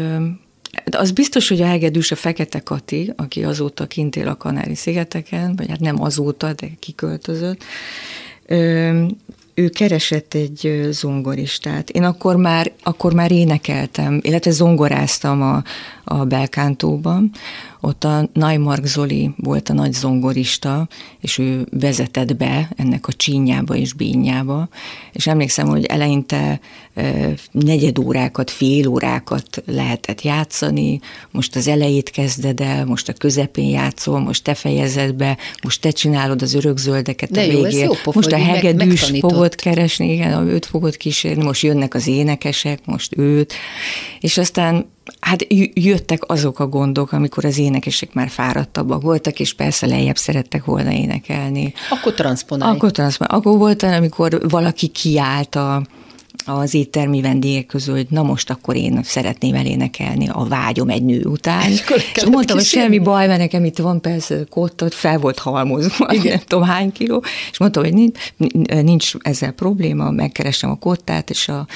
de 0.86 0.98
az 0.98 1.12
biztos, 1.12 1.48
hogy 1.48 1.62
a 1.62 1.66
hegedűs 1.66 2.12
a 2.12 2.16
Fekete 2.16 2.60
Kati, 2.60 3.14
aki 3.16 3.44
azóta 3.44 3.88
kint 3.88 4.16
él 4.16 4.28
a 4.28 4.38
Kanári-szigeteken, 4.38 5.56
vagy 5.56 5.70
hát 5.70 5.80
nem 5.80 6.02
azóta, 6.02 6.54
de 6.54 6.68
kiköltözött, 6.80 7.64
ő 9.54 9.70
keresett 9.70 10.34
egy 10.34 10.88
zongoristát. 10.90 11.90
Én 11.90 12.04
akkor 12.04 12.36
már, 12.36 12.72
akkor 12.84 13.14
már 13.14 13.32
énekeltem, 13.32 14.20
illetve 14.22 14.52
zongoráztam 14.52 15.42
a, 15.42 15.64
a 16.04 16.26
Belkántóban, 16.26 17.32
ott 17.82 18.04
a 18.04 18.30
Naimark 18.34 18.86
Zoli 18.86 19.32
volt 19.38 19.70
a 19.70 19.74
nagy 19.74 19.94
zongorista, 19.94 20.88
és 21.20 21.38
ő 21.38 21.68
vezetett 21.72 22.36
be 22.36 22.70
ennek 22.76 23.08
a 23.08 23.14
csínyába 23.14 23.76
és 23.76 23.94
bínyába, 23.94 24.70
és 25.12 25.28
emlékszem, 25.28 25.68
hogy 25.68 25.86
eleinte 25.86 26.60
negyed 27.52 28.00
órákat, 28.00 28.52
fél 28.52 28.88
órákat 28.88 29.64
lehetett 29.66 30.22
játszani, 30.22 31.00
most 31.32 31.56
az 31.56 31.68
elejét 31.68 32.10
kezded 32.10 32.60
el, 32.60 32.86
most 32.86 33.10
a 33.10 33.14
közepén 33.14 33.70
játszol, 33.70 34.20
most 34.20 34.44
te 34.44 34.54
fejezed 34.54 35.14
be, 35.14 35.38
most 35.64 35.82
te 35.82 35.90
csinálod 35.92 36.42
az 36.42 36.54
örökzöldeket 36.54 37.32
De 37.32 37.42
a 37.42 37.44
jó, 37.44 37.62
végén. 37.62 37.84
Jó 37.84 38.12
most 38.14 38.32
a 38.32 38.38
hegedűs 38.38 39.12
meg, 39.12 39.20
fogod 39.20 39.56
keresni, 39.56 40.12
igen, 40.12 40.48
őt 40.48 40.66
fogod 40.66 40.98
kísérni, 40.98 41.44
most 41.44 41.64
jönnek 41.64 41.94
az 41.94 42.08
énekesek, 42.08 42.86
most 42.86 43.18
őt, 43.18 43.54
és 44.20 44.38
aztán 44.38 44.86
Hát 45.20 45.48
jöttek 45.74 46.31
azok 46.31 46.60
a 46.60 46.67
gondok, 46.67 47.12
amikor 47.12 47.46
az 47.46 47.58
énekesek 47.58 48.13
már 48.13 48.29
fáradtabbak 48.29 49.01
voltak, 49.01 49.39
és 49.39 49.53
persze 49.53 49.86
lejjebb 49.88 50.17
szerettek 50.17 50.65
volna 50.65 50.91
énekelni. 50.91 51.74
Akkor 51.89 52.13
transponálj. 52.13 52.75
Akkor 52.75 52.91
transponálj. 52.91 53.39
Akkor 53.39 53.58
volt 53.58 53.84
amikor 53.84 54.50
valaki 54.50 54.88
kiállt 54.88 55.55
a, 55.55 55.81
az 56.46 56.74
éttermi 56.74 57.22
vendégek 57.22 57.65
közül, 57.65 57.96
hogy 57.96 58.08
na 58.10 58.24
most 58.24 58.50
akkor 58.50 58.75
én 58.75 59.00
szeretném 59.03 59.55
elénekelni 59.55 60.29
a 60.29 60.46
vágyom 60.46 60.89
egy 60.89 61.03
nő 61.03 61.24
után. 61.24 61.70
És, 61.72 61.84
és 62.13 62.24
mondtam, 62.25 62.58
hogy 62.58 62.65
semmi 62.65 63.00
baj, 63.00 63.27
mert 63.27 63.39
nekem 63.39 63.65
itt 63.65 63.77
van 63.77 64.01
persze 64.01 64.43
kottot, 64.50 64.93
fel 64.93 65.17
volt 65.17 65.39
halmozva, 65.39 66.13
Igen. 66.13 66.31
nem 66.31 66.41
tudom 66.48 66.63
hány 66.63 66.91
kiló, 66.91 67.24
és 67.51 67.58
mondtam, 67.58 67.84
hogy 67.84 67.93
nincs, 67.93 68.20
nincs 68.84 69.13
ezzel 69.20 69.51
probléma, 69.51 70.12
megkeresem 70.12 70.70
a 70.70 70.75
kottát, 70.75 71.29
és 71.29 71.48
a 71.48 71.67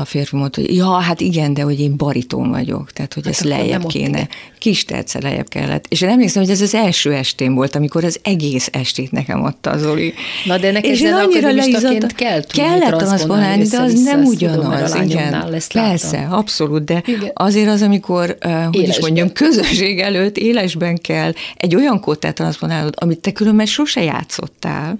a 0.00 0.04
férfi 0.04 0.36
mondta, 0.36 0.60
hogy 0.60 0.76
ja, 0.76 0.90
hát 0.90 1.20
igen, 1.20 1.54
de 1.54 1.62
hogy 1.62 1.80
én 1.80 1.96
bariton 1.96 2.50
vagyok, 2.50 2.92
tehát 2.92 3.14
hogy 3.14 3.24
hát 3.24 3.34
ez 3.34 3.40
lejjebb 3.40 3.86
kéne. 3.86 4.28
Kis 4.58 4.84
terce 4.84 5.18
lejjebb 5.22 5.48
kellett. 5.48 5.86
És 5.88 6.00
én 6.00 6.08
emlékszem, 6.08 6.42
hogy 6.42 6.50
ez 6.50 6.60
az 6.60 6.74
első 6.74 7.12
estén 7.12 7.54
volt, 7.54 7.76
amikor 7.76 8.04
az 8.04 8.20
egész 8.22 8.68
estét 8.72 9.10
nekem 9.10 9.44
adta 9.44 9.70
az 9.70 9.80
Zoli. 9.80 10.14
Na 10.44 10.58
de 10.58 10.70
neked 10.72 10.90
és 10.90 11.02
annyira 11.02 11.52
leizzadt, 11.52 12.14
kell 12.14 12.42
kellett 12.42 12.98
transzponálni, 12.98 13.64
de 13.64 13.80
az 13.80 14.02
nem 14.02 14.24
ugyanaz. 14.24 14.90
Tudom, 14.90 15.06
igen, 15.06 15.60
persze, 15.72 16.16
láttam. 16.18 16.32
abszolút, 16.32 16.84
de 16.84 17.02
igen. 17.06 17.30
azért 17.34 17.68
az, 17.68 17.82
amikor, 17.82 18.36
uh, 18.44 18.64
hogy 18.64 18.74
élesben. 18.74 18.96
is 18.96 18.98
mondjam, 19.00 19.32
közösség 19.32 19.98
előtt 19.98 20.36
élesben 20.36 20.98
kell 20.98 21.32
egy 21.56 21.74
olyan 21.74 22.00
kótát 22.00 22.34
transzponálnod, 22.34 22.94
amit 22.98 23.18
te 23.18 23.32
különben 23.32 23.66
sose 23.66 24.02
játszottál, 24.02 24.98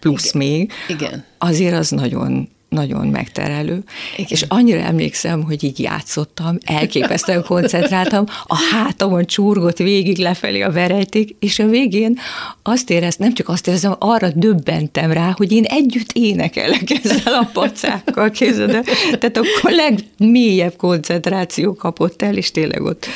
plusz 0.00 0.34
igen. 0.34 0.48
még, 0.48 0.72
igen. 0.88 1.24
azért 1.38 1.74
az 1.74 1.90
nagyon 1.90 2.48
nagyon 2.68 3.06
megterelő, 3.06 3.82
Igen. 4.16 4.26
és 4.28 4.44
annyira 4.48 4.80
emlékszem, 4.80 5.42
hogy 5.42 5.64
így 5.64 5.80
játszottam, 5.80 6.58
elképesztően 6.64 7.44
koncentráltam, 7.44 8.24
a 8.46 8.56
hátamon 8.72 9.24
csurgott 9.24 9.76
végig 9.76 10.18
lefelé 10.18 10.60
a 10.60 10.70
verejték, 10.70 11.36
és 11.38 11.58
a 11.58 11.66
végén 11.66 12.18
azt 12.62 12.90
éreztem, 12.90 13.26
nem 13.26 13.36
csak 13.36 13.48
azt 13.48 13.66
éreztem, 13.66 13.94
arra 13.98 14.30
döbbentem 14.34 15.12
rá, 15.12 15.34
hogy 15.36 15.52
én 15.52 15.64
együtt 15.64 16.12
énekelek 16.12 16.90
ezzel 17.04 17.34
a 17.34 17.50
pacákkal, 17.52 18.30
kézzel, 18.30 18.82
tehát 19.18 19.36
akkor 19.36 19.70
legmélyebb 19.70 20.76
koncentráció 20.76 21.74
kapott 21.74 22.22
el, 22.22 22.36
és 22.36 22.50
tényleg 22.50 22.82
ott 22.82 23.06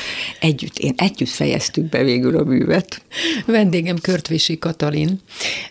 együtt, 0.40 0.78
én 0.78 0.94
együtt 0.96 1.28
fejeztük 1.28 1.84
be 1.84 2.02
végül 2.02 2.36
a 2.36 2.44
művet. 2.44 3.02
Vendégem 3.46 3.96
Körtvési 3.98 4.58
Katalin. 4.58 5.20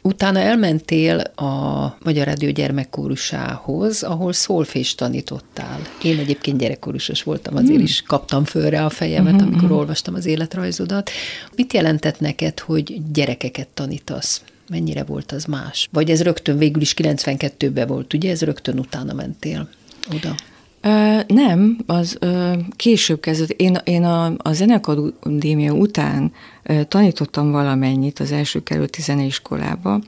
Utána 0.02 0.40
elmentél 0.40 1.20
a 1.20 1.98
Magyar 2.04 2.26
Rádió 2.26 2.50
gyermekkórusához, 2.50 3.71
óvodához, 3.72 4.04
ahol 4.04 4.34
szolfés 4.34 4.96
tanítottál. 4.96 5.80
Én 6.04 6.20
egyébként 6.20 6.58
gyerekkorusos 6.58 7.24
voltam, 7.24 7.56
azért 7.56 7.80
mm. 7.80 7.84
is 7.84 8.02
kaptam 8.02 8.44
fölre 8.46 8.86
a 8.86 8.90
fejemet, 8.90 9.34
mm-hmm. 9.34 9.48
amikor 9.48 9.72
olvastam 9.72 10.14
az 10.14 10.26
életrajzodat. 10.26 11.10
Mit 11.56 11.74
jelentett 11.74 12.20
neked, 12.20 12.60
hogy 12.60 13.02
gyerekeket 13.14 13.68
tanítasz? 13.68 14.42
Mennyire 14.70 15.04
volt 15.04 15.32
az 15.32 15.46
más? 15.46 15.90
Vagy 15.92 16.10
ez 16.10 16.22
rögtön 16.22 16.58
végül 16.58 16.82
is 16.82 16.94
92-ben 16.98 17.88
volt, 17.88 18.14
ugye? 18.14 18.32
Ez 18.32 18.42
rögtön 18.42 18.80
utána 18.80 19.14
mentél 19.14 19.70
oda? 20.14 20.36
Ö, 20.82 21.20
nem, 21.28 21.78
az 21.86 22.18
ö, 22.20 22.54
később 22.76 23.20
kezdett. 23.20 23.50
Én, 23.50 23.78
én 23.84 24.04
a, 24.04 24.34
a 24.38 24.54
Zenekadémia 24.54 25.74
után 25.74 26.32
ö, 26.64 26.84
tanítottam 26.84 27.52
valamennyit 27.52 28.20
az 28.20 28.32
első 28.32 28.64
került 28.64 28.98
zeneiskolába, 29.00 30.02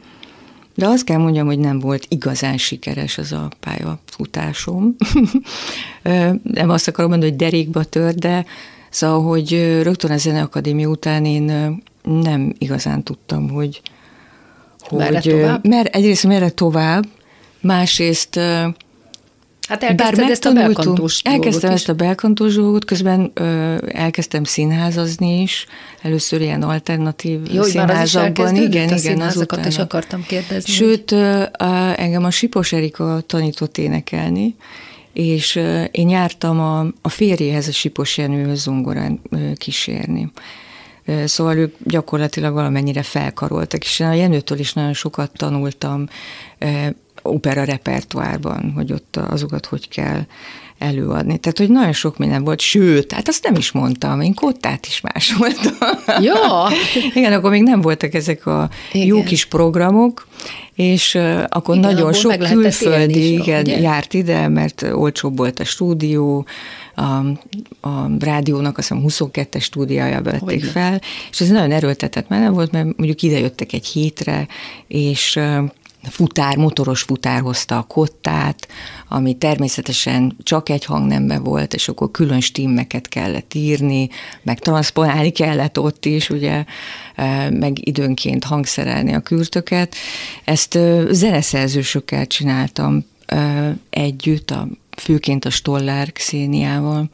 de 0.75 0.87
azt 0.87 1.03
kell 1.03 1.17
mondjam, 1.17 1.45
hogy 1.45 1.59
nem 1.59 1.79
volt 1.79 2.05
igazán 2.09 2.57
sikeres 2.57 3.17
az 3.17 3.31
a 3.31 3.49
pályafutásom. 3.59 4.95
nem 6.43 6.69
azt 6.69 6.87
akarom 6.87 7.09
mondani, 7.11 7.31
hogy 7.31 7.39
derékba 7.39 7.83
tört, 7.83 8.19
de 8.19 8.45
szóval, 8.89 9.21
hogy 9.21 9.79
rögtön 9.81 10.11
a 10.11 10.17
Zeneakadémia 10.17 10.87
után 10.87 11.25
én 11.25 11.81
nem 12.03 12.53
igazán 12.57 13.03
tudtam, 13.03 13.49
hogy, 13.49 13.81
hogy 14.79 14.97
merre 14.97 15.19
tovább? 15.19 15.67
Mer, 15.67 15.89
egyrészt 15.91 16.27
merre 16.27 16.49
tovább, 16.49 17.05
másrészt 17.61 18.39
Hát 19.67 19.84
elkezdted 19.84 20.29
ezt 20.29 20.46
a 20.46 20.51
belkantós 20.51 21.22
Elkezdtem 21.24 21.70
is. 21.70 21.75
ezt 21.75 21.89
a 21.89 21.93
belkantós 21.93 22.55
dolgot, 22.55 22.86
közben 22.86 23.32
ö, 23.34 23.75
elkezdtem 23.91 24.43
színházazni 24.43 25.41
is, 25.41 25.65
először 26.01 26.41
ilyen 26.41 26.62
alternatív 26.62 27.39
Jó, 27.53 27.63
színházakban. 27.63 28.55
igen, 28.55 28.89
a 28.89 28.96
igen, 28.96 29.22
azokat 29.22 29.65
is 29.65 29.77
akartam 29.77 30.24
kérdezni. 30.27 30.74
Sőt, 30.74 31.12
ö, 31.12 31.41
a, 31.41 32.00
engem 32.00 32.24
a 32.24 32.32
Sipos 32.32 32.72
Erika 32.72 33.22
tanított 33.25 33.77
énekelni, 33.77 34.55
és 35.13 35.55
ö, 35.55 35.84
én 35.84 36.10
jártam 36.10 36.60
a, 36.60 36.79
a 37.01 37.10
férjéhez, 37.10 37.67
a 37.67 37.72
Sipos 37.72 38.17
Jenőhöz 38.17 38.62
zongorán 38.62 39.20
ö, 39.29 39.38
kísérni. 39.55 40.32
Szóval 41.25 41.58
ők 41.58 41.75
gyakorlatilag 41.84 42.53
valamennyire 42.53 43.03
felkaroltak, 43.03 43.84
és 43.84 44.00
én 44.00 44.08
a 44.08 44.13
Jenőtől 44.13 44.60
is 44.60 44.74
nagyon 44.74 44.93
sokat 44.93 45.32
tanultam 45.38 46.08
opera 47.23 47.63
repertoárban, 47.63 48.71
hogy 48.75 48.91
ott 48.91 49.15
azokat 49.15 49.65
hogy 49.65 49.87
kell 49.87 50.21
előadni. 50.83 51.37
Tehát, 51.37 51.57
hogy 51.57 51.69
nagyon 51.69 51.93
sok 51.93 52.17
minden 52.17 52.43
volt, 52.43 52.59
sőt, 52.59 53.11
hát 53.11 53.27
azt 53.27 53.43
nem 53.43 53.55
is 53.55 53.71
mondtam, 53.71 54.21
én 54.21 54.33
kottát 54.33 54.85
is 54.85 55.01
másoltam. 55.01 55.71
Ja! 56.21 56.67
Igen, 57.15 57.33
akkor 57.33 57.51
még 57.51 57.63
nem 57.63 57.81
voltak 57.81 58.13
ezek 58.13 58.45
a 58.45 58.69
igen. 58.91 59.07
jó 59.07 59.23
kis 59.23 59.45
programok, 59.45 60.27
és 60.75 61.13
uh, 61.15 61.43
akkor 61.49 61.75
igen, 61.75 61.91
nagyon 61.91 62.13
sok 62.13 62.37
külföldi 62.37 63.31
igen, 63.31 63.67
járt 63.67 64.13
ide, 64.13 64.47
mert 64.47 64.81
olcsóbb 64.81 65.37
volt 65.37 65.59
a 65.59 65.63
stúdió, 65.63 66.45
a, 66.95 67.01
a 67.89 68.09
rádiónak 68.19 68.77
azt 68.77 68.87
hiszem 68.87 69.29
22-es 69.31 69.61
stúdiója 69.61 70.21
vették 70.21 70.63
fel, 70.63 71.01
és 71.31 71.41
ez 71.41 71.49
nagyon 71.49 71.71
erőltetett 71.71 72.27
mert 72.27 72.49
volt, 72.49 72.71
mert 72.71 72.85
mondjuk 72.97 73.21
ide 73.21 73.39
jöttek 73.39 73.73
egy 73.73 73.85
hétre, 73.85 74.47
és 74.87 75.35
uh, 75.35 75.63
futár, 76.10 76.57
motoros 76.57 77.01
futár 77.01 77.41
hozta 77.41 77.77
a 77.77 77.83
kottát, 77.83 78.67
ami 79.07 79.33
természetesen 79.33 80.38
csak 80.43 80.69
egy 80.69 80.86
hangnemben 80.86 81.43
volt, 81.43 81.74
és 81.74 81.88
akkor 81.88 82.12
külön 82.12 82.39
stimmeket 82.39 83.07
kellett 83.07 83.53
írni, 83.53 84.10
meg 84.41 84.60
transponálni 84.60 85.29
kellett 85.29 85.79
ott 85.79 86.05
is, 86.05 86.29
ugye, 86.29 86.63
meg 87.50 87.88
időnként 87.88 88.43
hangszerelni 88.43 89.13
a 89.13 89.19
kürtöket. 89.19 89.95
Ezt 90.43 90.79
zeneszerzősökkel 91.10 92.27
csináltam 92.27 93.05
együtt, 93.89 94.51
a, 94.51 94.67
főként 94.98 95.45
a 95.45 95.50
Stoller 95.50 96.12
Xéniával, 96.12 97.10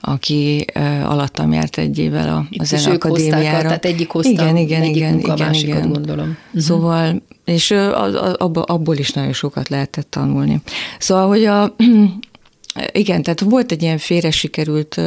aki 0.00 0.64
alattam 1.04 1.52
járt 1.52 1.78
egy 1.78 1.98
évvel 1.98 2.28
a, 2.28 2.64
zeneakadémiára. 2.64 3.68
tehát 3.68 3.84
egyik 3.84 4.10
hozta, 4.10 4.30
igen, 4.30 4.56
igen, 4.56 4.82
egyik 4.82 4.96
igen, 4.96 5.12
munka, 5.12 5.34
igen, 5.34 5.54
igen. 5.54 5.88
gondolom. 5.92 6.28
Uh-huh. 6.28 6.62
Szóval, 6.62 7.22
és 7.44 7.70
uh, 7.70 8.60
abból 8.66 8.96
is 8.96 9.12
nagyon 9.12 9.32
sokat 9.32 9.68
lehetett 9.68 10.10
tanulni. 10.10 10.60
Szóval, 10.98 11.26
hogy 11.28 11.44
a, 11.44 11.74
igen, 12.92 13.22
tehát 13.22 13.40
volt 13.40 13.72
egy 13.72 13.82
ilyen 13.82 13.98
félre 13.98 14.30
sikerült 14.30 15.00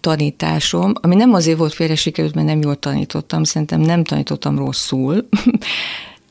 tanításom, 0.00 0.92
ami 1.00 1.14
nem 1.14 1.34
azért 1.34 1.58
volt 1.58 1.72
félre 1.72 1.94
sikerült, 1.94 2.34
mert 2.34 2.46
nem 2.46 2.60
jól 2.60 2.76
tanítottam, 2.76 3.44
szerintem 3.44 3.80
nem 3.80 4.04
tanítottam 4.04 4.58
rosszul, 4.58 5.28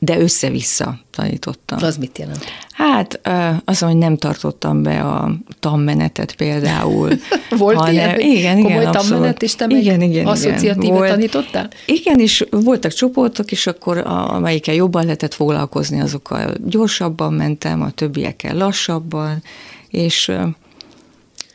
de 0.06 0.18
össze-vissza 0.18 0.98
tanítottam. 1.10 1.78
Az 1.82 1.96
mit 1.96 2.18
jelent? 2.18 2.44
Hát 2.70 3.20
mondom, 3.24 3.88
hogy 3.88 3.96
nem 3.96 4.16
tartottam 4.16 4.82
be 4.82 5.00
a 5.00 5.34
tanmenetet 5.60 6.34
például. 6.34 7.10
Volt 7.58 7.76
hanem, 7.76 7.92
ilyen? 7.92 8.20
Igen, 8.20 8.62
komoly 8.62 8.80
igen, 8.80 8.92
tanmenet, 8.92 9.42
és 9.42 9.54
te 9.54 9.66
meg 9.66 9.76
igen, 9.76 10.00
igen, 10.02 10.26
asszociatíve 10.26 10.94
volt, 10.94 11.10
tanítottál? 11.10 11.68
Igen, 11.86 12.20
és 12.20 12.46
voltak 12.50 12.92
csoportok, 12.92 13.50
és 13.50 13.66
akkor 13.66 13.98
amelyikkel 14.06 14.74
jobban 14.74 15.04
lehetett 15.04 15.34
foglalkozni, 15.34 16.00
azokkal 16.00 16.54
gyorsabban 16.64 17.32
mentem, 17.32 17.82
a 17.82 17.90
többiekkel 17.90 18.56
lassabban, 18.56 19.42
és 19.88 20.32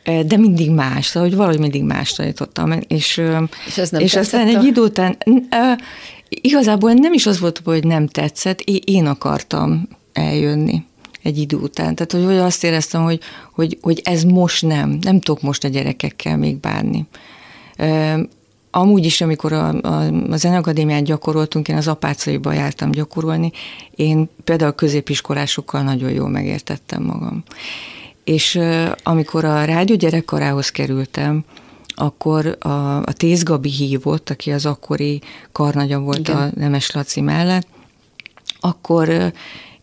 de 0.04 0.36
mindig 0.36 0.70
más, 0.70 1.06
szóval 1.06 1.28
hogy 1.28 1.38
valahogy 1.38 1.60
mindig 1.60 1.82
más 1.82 2.12
tanítottam. 2.12 2.72
És, 2.72 3.20
és, 3.66 3.78
ez 3.78 3.90
nem 3.90 4.00
és 4.00 4.16
aztán 4.16 4.46
egy 4.46 4.64
idő 4.64 4.80
után 4.80 5.16
Igazából 6.40 6.92
nem 6.92 7.12
is 7.12 7.26
az 7.26 7.40
volt, 7.40 7.60
hogy 7.64 7.84
nem 7.84 8.06
tetszett, 8.06 8.60
én 8.60 9.06
akartam 9.06 9.88
eljönni 10.12 10.84
egy 11.22 11.38
idő 11.38 11.56
után. 11.56 11.94
Tehát, 11.94 12.26
hogy 12.26 12.36
azt 12.36 12.64
éreztem, 12.64 13.02
hogy, 13.02 13.20
hogy, 13.52 13.78
hogy 13.80 14.00
ez 14.04 14.22
most 14.22 14.66
nem, 14.66 14.98
nem 15.00 15.20
tudok 15.20 15.42
most 15.42 15.64
a 15.64 15.68
gyerekekkel 15.68 16.36
még 16.36 16.56
bánni. 16.56 17.06
Amúgy 18.70 19.04
is, 19.04 19.20
amikor 19.20 19.52
a, 19.52 19.80
a, 19.82 20.06
a 20.30 20.36
Zenakadémián 20.36 21.04
gyakoroltunk, 21.04 21.68
én 21.68 21.76
az 21.76 21.88
apácaiba 21.88 22.52
jártam 22.52 22.90
gyakorolni, 22.90 23.52
én 23.94 24.28
például 24.44 24.70
a 24.70 24.74
középiskolásokkal 24.74 25.82
nagyon 25.82 26.10
jól 26.10 26.28
megértettem 26.28 27.02
magam. 27.02 27.42
És 28.24 28.60
amikor 29.02 29.44
a 29.44 29.64
rádió 29.64 29.96
gyerekkarához 29.96 30.70
kerültem, 30.70 31.44
akkor 31.94 32.56
a, 32.60 32.96
a 32.96 33.12
Tész 33.12 33.42
Gabi 33.42 33.70
hívott, 33.70 34.30
aki 34.30 34.50
az 34.50 34.66
akkori 34.66 35.20
karnagya 35.52 35.98
volt 35.98 36.18
Igen. 36.18 36.36
a 36.36 36.50
Nemes 36.54 36.90
Laci 36.90 37.20
mellett, 37.20 37.66
akkor 38.60 39.32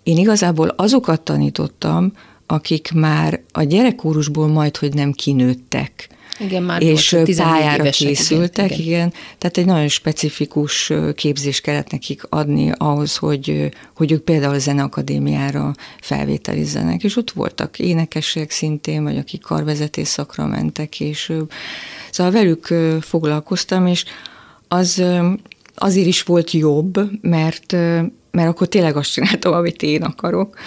én 0.03 0.17
igazából 0.17 0.67
azokat 0.67 1.21
tanítottam, 1.21 2.13
akik 2.45 2.91
már 2.93 3.41
a 3.51 3.63
gyerekkórusból 3.63 4.47
majd, 4.47 4.77
hogy 4.77 4.93
nem 4.93 5.11
kinőttek. 5.11 6.09
Igen, 6.39 6.63
már 6.63 6.81
és 6.81 7.09
volt, 7.09 7.35
pályára 7.35 7.83
évesek, 7.83 8.07
készültek, 8.07 8.71
igen, 8.71 8.85
igen. 8.85 9.13
Tehát 9.37 9.57
egy 9.57 9.65
nagyon 9.65 9.87
specifikus 9.87 10.93
képzést 11.15 11.61
kellett 11.61 11.91
nekik 11.91 12.21
adni 12.29 12.71
ahhoz, 12.77 13.17
hogy, 13.17 13.69
hogy 13.95 14.11
ők 14.11 14.23
például 14.23 14.53
a 14.53 14.59
Zeneakadémiára 14.59 15.75
felvételizzenek, 16.01 17.03
és 17.03 17.17
ott 17.17 17.31
voltak 17.31 17.79
énekesek 17.79 18.51
szintén, 18.51 19.03
vagy 19.03 19.17
akik 19.17 19.41
karvezetés 19.41 20.07
szakra 20.07 20.47
mentek 20.47 20.89
később. 20.89 21.51
Szóval 22.11 22.31
velük 22.31 22.73
foglalkoztam, 23.01 23.87
és 23.87 24.05
az 24.67 25.03
azért 25.75 26.07
is 26.07 26.23
volt 26.23 26.51
jobb, 26.51 26.99
mert, 27.21 27.71
mert 28.31 28.47
akkor 28.47 28.67
tényleg 28.67 28.95
azt 28.95 29.11
csináltam, 29.11 29.53
amit 29.53 29.81
én 29.81 30.01
akarok, 30.01 30.57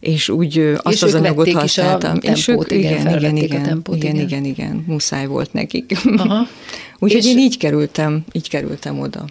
és 0.00 0.28
úgy 0.28 0.58
azt 0.82 0.94
és 0.94 1.02
az 1.02 1.14
anyagot 1.14 1.52
használtam. 1.52 2.18
A 2.22 2.26
és 2.26 2.48
ők, 2.48 2.70
igen, 2.72 3.16
igen, 3.16 3.36
igen, 3.36 3.60
a 3.60 3.64
tempót, 3.64 3.96
igen, 3.96 4.14
igen, 4.14 4.26
igen, 4.26 4.44
igen, 4.44 4.84
muszáj 4.86 5.26
volt 5.26 5.52
nekik. 5.52 5.92
Úgyhogy 6.98 7.24
én 7.24 7.38
így 7.38 7.56
kerültem, 7.56 8.24
így 8.32 8.48
kerültem 8.48 9.00
oda. 9.00 9.24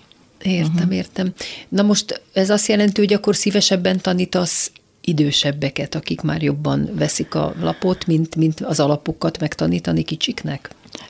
Értem, 0.44 0.74
uh-huh. 0.76 0.96
értem. 0.96 1.34
Na 1.70 1.82
most 1.82 2.22
ez 2.34 2.50
azt 2.50 2.68
jelenti, 2.68 3.02
hogy 3.02 3.14
akkor 3.14 3.36
szívesebben 3.36 4.02
tanítasz 4.02 4.72
idősebbeket, 5.02 5.96
akik 5.96 6.22
már 6.22 6.42
jobban 6.42 6.90
veszik 6.94 7.36
a 7.36 7.54
lapot, 7.62 8.08
mint, 8.08 8.36
mint 8.36 8.62
az 8.62 8.80
alapokat 8.80 9.40
megtanítani 9.40 10.04
kicsiknek? 10.04 10.70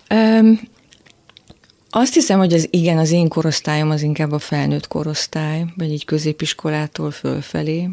Um, 0.10 0.60
azt 1.90 2.14
hiszem, 2.14 2.38
hogy 2.38 2.54
az 2.54 2.68
igen, 2.70 2.98
az 2.98 3.12
én 3.12 3.28
korosztályom 3.28 3.90
az 3.90 4.02
inkább 4.02 4.32
a 4.32 4.40
felnőtt 4.40 4.88
korosztály, 4.88 5.66
vagy 5.78 5.92
egy 5.92 6.06
középiskolától 6.06 7.12
fölfelé. 7.12 7.90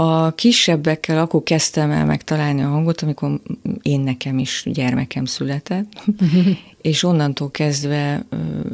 A 0.00 0.34
kisebbekkel 0.34 1.18
akkor 1.18 1.42
kezdtem 1.42 1.90
el 1.90 2.04
megtalálni 2.04 2.62
a 2.62 2.68
hangot, 2.68 3.02
amikor 3.02 3.40
én 3.82 4.00
nekem 4.00 4.38
is 4.38 4.62
gyermekem 4.66 5.24
született, 5.24 6.04
és 6.82 7.02
onnantól 7.02 7.50
kezdve 7.50 8.24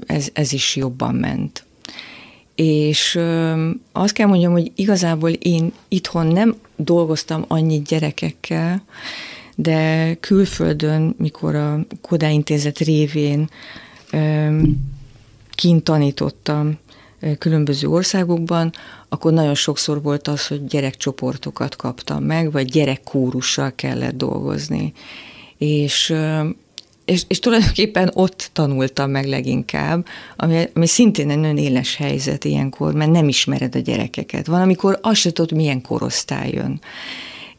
ez, 0.06 0.28
ez 0.32 0.52
is 0.52 0.76
jobban 0.76 1.14
ment. 1.14 1.64
És 2.54 3.18
azt 3.92 4.12
kell 4.12 4.26
mondjam, 4.26 4.52
hogy 4.52 4.72
igazából 4.74 5.30
én 5.30 5.72
itthon 5.88 6.26
nem 6.26 6.54
dolgoztam 6.76 7.44
annyi 7.48 7.82
gyerekekkel, 7.82 8.82
de 9.54 10.14
külföldön, 10.14 11.14
mikor 11.18 11.54
a 11.54 11.80
Kodály 12.00 12.32
Intézet 12.32 12.78
révén 12.78 13.50
kint 15.54 15.84
tanítottam 15.84 16.78
különböző 17.38 17.88
országokban, 17.88 18.72
akkor 19.08 19.32
nagyon 19.32 19.54
sokszor 19.54 20.02
volt 20.02 20.28
az, 20.28 20.46
hogy 20.46 20.66
gyerekcsoportokat 20.66 21.76
kaptam 21.76 22.22
meg, 22.24 22.52
vagy 22.52 22.70
gyerekkórussal 22.70 23.72
kellett 23.74 24.16
dolgozni. 24.16 24.92
És 25.58 26.14
és, 27.04 27.22
és 27.28 27.38
tulajdonképpen 27.38 28.10
ott 28.14 28.50
tanultam 28.52 29.10
meg 29.10 29.26
leginkább, 29.26 30.06
ami, 30.36 30.68
ami 30.74 30.86
szintén 30.86 31.30
egy 31.30 31.38
nagyon 31.38 31.58
éles 31.58 31.96
helyzet 31.96 32.44
ilyenkor, 32.44 32.94
mert 32.94 33.10
nem 33.10 33.28
ismered 33.28 33.74
a 33.74 33.78
gyerekeket. 33.78 34.46
Van, 34.46 34.60
amikor 34.60 34.98
azt 35.02 35.20
se 35.20 35.32
tudod, 35.32 35.56
milyen 35.56 35.80
korosztály 35.80 36.50
jön 36.50 36.80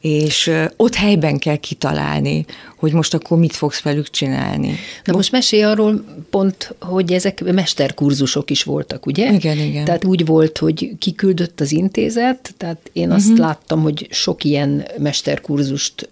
és 0.05 0.51
ott 0.75 0.95
helyben 0.95 1.37
kell 1.37 1.55
kitalálni, 1.55 2.45
hogy 2.77 2.91
most 2.93 3.13
akkor 3.13 3.37
mit 3.37 3.55
fogsz 3.55 3.81
velük 3.81 4.09
csinálni. 4.09 4.75
Na 5.03 5.15
most 5.15 5.31
mesélj 5.31 5.63
arról 5.63 6.05
pont, 6.29 6.75
hogy 6.79 7.13
ezek 7.13 7.43
mesterkurzusok 7.43 8.49
is 8.49 8.63
voltak, 8.63 9.05
ugye? 9.05 9.33
Igen, 9.33 9.57
igen. 9.57 9.85
Tehát 9.85 10.05
úgy 10.05 10.25
volt, 10.25 10.57
hogy 10.57 10.91
kiküldött 10.99 11.61
az 11.61 11.71
intézet, 11.71 12.53
tehát 12.57 12.89
én 12.93 13.11
azt 13.11 13.25
uh-huh. 13.29 13.45
láttam, 13.45 13.81
hogy 13.81 14.07
sok 14.11 14.43
ilyen 14.43 14.85
mesterkurzust 14.97 16.09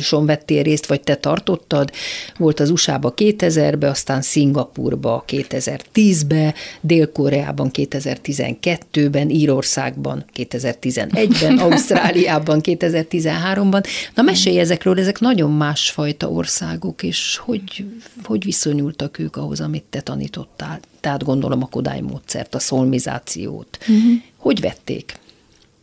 son 0.00 0.26
vettél 0.26 0.62
részt, 0.62 0.86
vagy 0.86 1.00
te 1.00 1.16
tartottad. 1.16 1.92
Volt 2.36 2.60
az 2.60 2.70
USA-ba 2.70 3.14
2000-be, 3.16 3.88
aztán 3.88 4.22
Szingapurba 4.22 5.24
2010-be, 5.28 6.54
Dél-Koreában 6.80 7.70
2012-ben, 7.72 9.30
Írországban 9.30 10.24
2011-ben, 10.36 11.58
Ausztráliában 11.68 12.60
2013-ban. 12.62 13.84
Na 14.14 14.22
mesélj 14.22 14.58
ezekről, 14.58 14.98
ezek 14.98 15.20
nagyon 15.20 15.50
másfajta 15.50 16.30
országok, 16.30 17.02
és 17.02 17.36
hogy, 17.36 17.84
hogy 18.24 18.44
viszonyultak 18.44 19.18
ők 19.18 19.36
ahhoz, 19.36 19.60
amit 19.60 19.84
te 19.90 20.00
tanítottál? 20.00 20.80
Tehát 21.00 21.24
gondolom 21.24 21.62
a 21.62 21.66
Kodály 21.66 22.00
módszert, 22.00 22.54
a 22.54 22.58
szolmizációt. 22.58 23.78
Uh-huh. 23.80 24.12
Hogy 24.36 24.60
vették? 24.60 25.14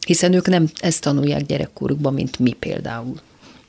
Hiszen 0.05 0.33
ők 0.33 0.47
nem 0.47 0.69
ezt 0.75 1.01
tanulják 1.01 1.45
gyerekkorukban, 1.45 2.13
mint 2.13 2.39
mi 2.39 2.51
például. 2.51 3.19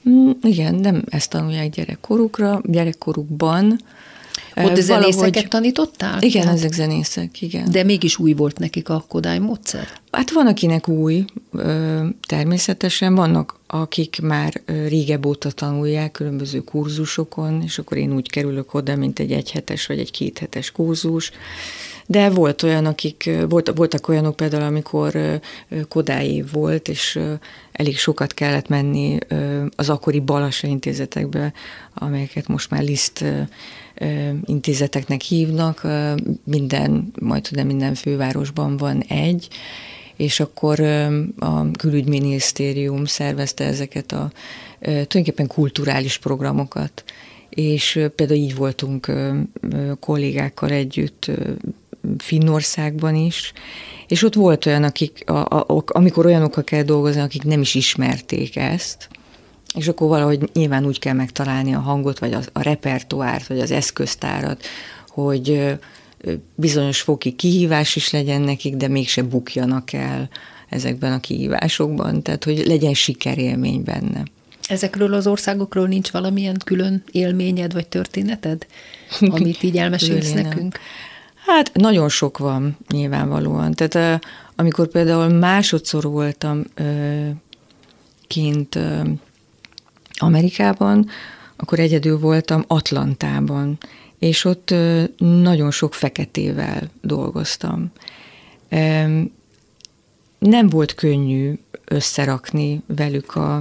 Mm, 0.09 0.31
igen, 0.43 0.75
nem 0.75 1.03
ezt 1.09 1.31
tanulják 1.31 1.71
gyerekkorukra, 1.71 2.61
gyerekkorukban. 2.65 3.79
Ott 4.57 4.75
zenészeket 4.75 5.15
valahogy... 5.15 5.49
tanítottál? 5.49 6.23
Igen, 6.23 6.43
Tehát? 6.43 6.57
ezek 6.57 6.73
zenészek, 6.73 7.43
igen. 7.43 7.71
De 7.71 7.83
mégis 7.83 8.19
új 8.19 8.33
volt 8.33 8.59
nekik 8.59 8.89
a 8.89 9.05
Kodály 9.09 9.39
módszer? 9.39 9.89
Hát 10.11 10.31
van, 10.31 10.47
akinek 10.47 10.89
új, 10.89 11.25
természetesen, 12.27 13.15
vannak, 13.15 13.59
akik 13.67 14.19
már 14.23 14.61
régebb 14.89 15.27
óta 15.27 15.51
tanulják 15.51 16.11
különböző 16.11 16.61
kurzusokon, 16.61 17.63
és 17.63 17.79
akkor 17.79 17.97
én 17.97 18.15
úgy 18.15 18.31
kerülök 18.31 18.75
oda, 18.75 18.97
mint 18.97 19.19
egy 19.19 19.33
egyhetes 19.33 19.87
vagy 19.87 19.99
egy 19.99 20.11
kéthetes 20.11 20.71
kurzus, 20.71 21.31
de 22.07 22.31
volt 22.31 22.63
olyan, 22.63 22.87
akik, 22.87 23.31
volt, 23.49 23.73
voltak 23.75 24.09
olyanok 24.09 24.37
például, 24.37 24.63
amikor 24.63 25.41
Kodái 25.89 26.45
volt, 26.53 26.89
és 26.89 27.19
elég 27.73 27.99
sokat 27.99 28.35
kellett 28.35 28.69
menni 28.69 29.19
az 29.77 29.89
akkori 29.89 30.21
balasa 30.21 30.67
intézetekbe, 30.67 31.53
amelyeket 31.95 32.49
most 32.49 32.71
már 32.71 32.83
liszt 32.83 33.25
intézeteknek 34.45 35.21
hívnak, 35.21 35.87
minden, 36.45 37.13
majd 37.21 37.43
tudom, 37.43 37.67
minden 37.67 37.95
fővárosban 37.95 38.77
van 38.77 39.01
egy, 39.01 39.49
és 40.17 40.41
akkor 40.41 40.81
a 41.39 41.71
külügyminisztérium 41.71 43.05
szervezte 43.05 43.65
ezeket 43.65 44.13
a 44.13 44.31
tulajdonképpen 44.81 45.47
kulturális 45.47 46.19
programokat, 46.19 47.05
és 47.49 48.01
például 48.17 48.41
így 48.41 48.55
voltunk 48.55 49.13
kollégákkal 50.01 50.71
együtt 50.71 51.31
Finnországban 52.19 53.15
is, 53.15 53.53
és 54.07 54.23
ott 54.23 54.35
volt 54.35 54.67
olyan, 54.67 54.83
akik, 54.83 55.31
a, 55.31 55.59
a, 55.59 55.85
amikor 55.87 56.27
olyanokkal 56.27 56.65
kell 56.65 56.83
dolgozni, 56.83 57.21
akik 57.21 57.43
nem 57.43 57.61
is 57.61 57.75
ismerték 57.75 58.57
ezt, 58.57 59.09
és 59.75 59.89
akkor 59.89 60.09
valahogy 60.09 60.51
nyilván 60.53 60.87
úgy 60.87 60.99
kell 60.99 61.15
megtalálni 61.15 61.75
a 61.75 61.79
hangot, 61.79 62.19
vagy 62.19 62.33
a, 62.33 62.41
a 62.53 62.63
repertoárt, 62.63 63.47
vagy 63.47 63.61
az 63.61 63.71
eszköztárat, 63.71 64.65
hogy 65.09 65.77
bizonyos 66.55 67.01
foki 67.01 67.33
kihívás 67.33 67.97
is 67.97 68.11
legyen 68.11 68.41
nekik, 68.41 68.77
de 68.77 68.89
mégse 68.89 69.23
bukjanak 69.23 69.93
el 69.93 70.29
ezekben 70.69 71.13
a 71.13 71.21
kihívásokban, 71.21 72.23
tehát 72.23 72.45
hogy 72.45 72.67
legyen 72.67 72.95
sikerélmény 72.95 73.83
benne. 73.83 74.23
Ezekről 74.69 75.15
az 75.15 75.27
országokról 75.27 75.87
nincs 75.87 76.11
valamilyen 76.11 76.57
külön 76.65 77.03
élményed 77.11 77.73
vagy 77.73 77.87
történeted, 77.87 78.67
amit 79.21 79.63
így 79.63 79.77
elmesélsz 79.77 80.33
nekünk? 80.33 80.79
Hát 81.47 81.73
nagyon 81.73 82.09
sok 82.09 82.39
van 82.39 82.77
nyilvánvalóan. 82.89 83.73
Tehát 83.73 84.25
amikor 84.57 84.89
például 84.89 85.29
másodszor 85.29 86.05
voltam 86.05 86.63
kint 88.27 88.79
Amerikában, 90.19 91.09
akkor 91.57 91.79
egyedül 91.79 92.19
voltam 92.19 92.65
Atlantában, 92.67 93.79
és 94.19 94.45
ott 94.45 94.75
nagyon 95.19 95.71
sok 95.71 95.95
feketével 95.95 96.91
dolgoztam. 97.01 97.93
Nem 100.39 100.69
volt 100.69 100.95
könnyű 100.95 101.59
összerakni 101.85 102.83
velük 102.87 103.35
a, 103.35 103.57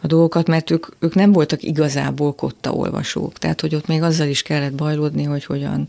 a 0.00 0.06
dolgokat, 0.06 0.46
mert 0.46 0.70
ők, 0.70 0.86
ők 0.98 1.14
nem 1.14 1.32
voltak 1.32 1.62
igazából 1.62 2.34
kotta 2.34 2.72
olvasók. 2.72 3.32
Tehát, 3.32 3.60
hogy 3.60 3.74
ott 3.74 3.86
még 3.86 4.02
azzal 4.02 4.28
is 4.28 4.42
kellett 4.42 4.74
bajlódni, 4.74 5.22
hogy 5.22 5.44
hogyan 5.44 5.88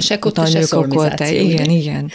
se 0.00 0.18
kotta, 0.18 0.46
se 0.46 1.32
Igen, 1.32 1.70
igen. 1.70 2.10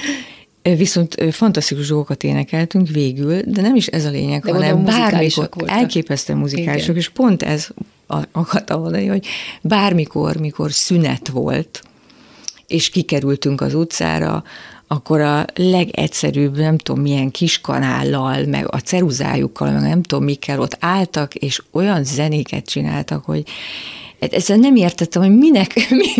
Viszont 0.62 1.16
fantasztikus 1.32 1.88
dolgokat 1.88 2.24
énekeltünk 2.24 2.90
végül, 2.90 3.42
de 3.46 3.62
nem 3.62 3.76
is 3.76 3.88
ez 3.88 4.06
a 4.06 4.10
lényeg, 4.10 4.44
de 4.44 4.52
hanem 4.52 4.84
bármikor 4.84 5.50
elképesztően 5.66 6.40
muzikálisok, 6.40 6.96
és 6.96 7.10
pont 7.10 7.44
ez 7.44 7.68
akartam 8.32 8.82
mondani, 8.82 9.06
hogy 9.06 9.26
bármikor, 9.62 10.38
mikor 10.38 10.72
szünet 10.72 11.28
volt, 11.28 11.82
és 12.68 12.90
kikerültünk 12.90 13.62
az 13.62 13.74
utcára, 13.74 14.44
akkor 14.88 15.22
a 15.22 15.46
legegyszerűbb, 15.56 16.58
nem 16.58 16.78
tudom 16.78 17.02
milyen 17.02 17.32
kiskanállal, 17.32 18.46
meg 18.46 18.74
a 18.74 18.78
ceruzájukkal, 18.78 19.72
meg 19.72 19.82
nem 19.82 20.02
tudom 20.02 20.24
mikkel 20.24 20.60
ott 20.60 20.78
álltak, 20.80 21.36
és 21.36 21.62
olyan 21.72 22.04
zenéket 22.04 22.66
csináltak, 22.66 23.26
hogy 23.26 23.44
ezzel 24.20 24.58
nem 24.58 24.76
értettem, 24.76 25.22
hogy 25.22 25.38
minek, 25.38 25.74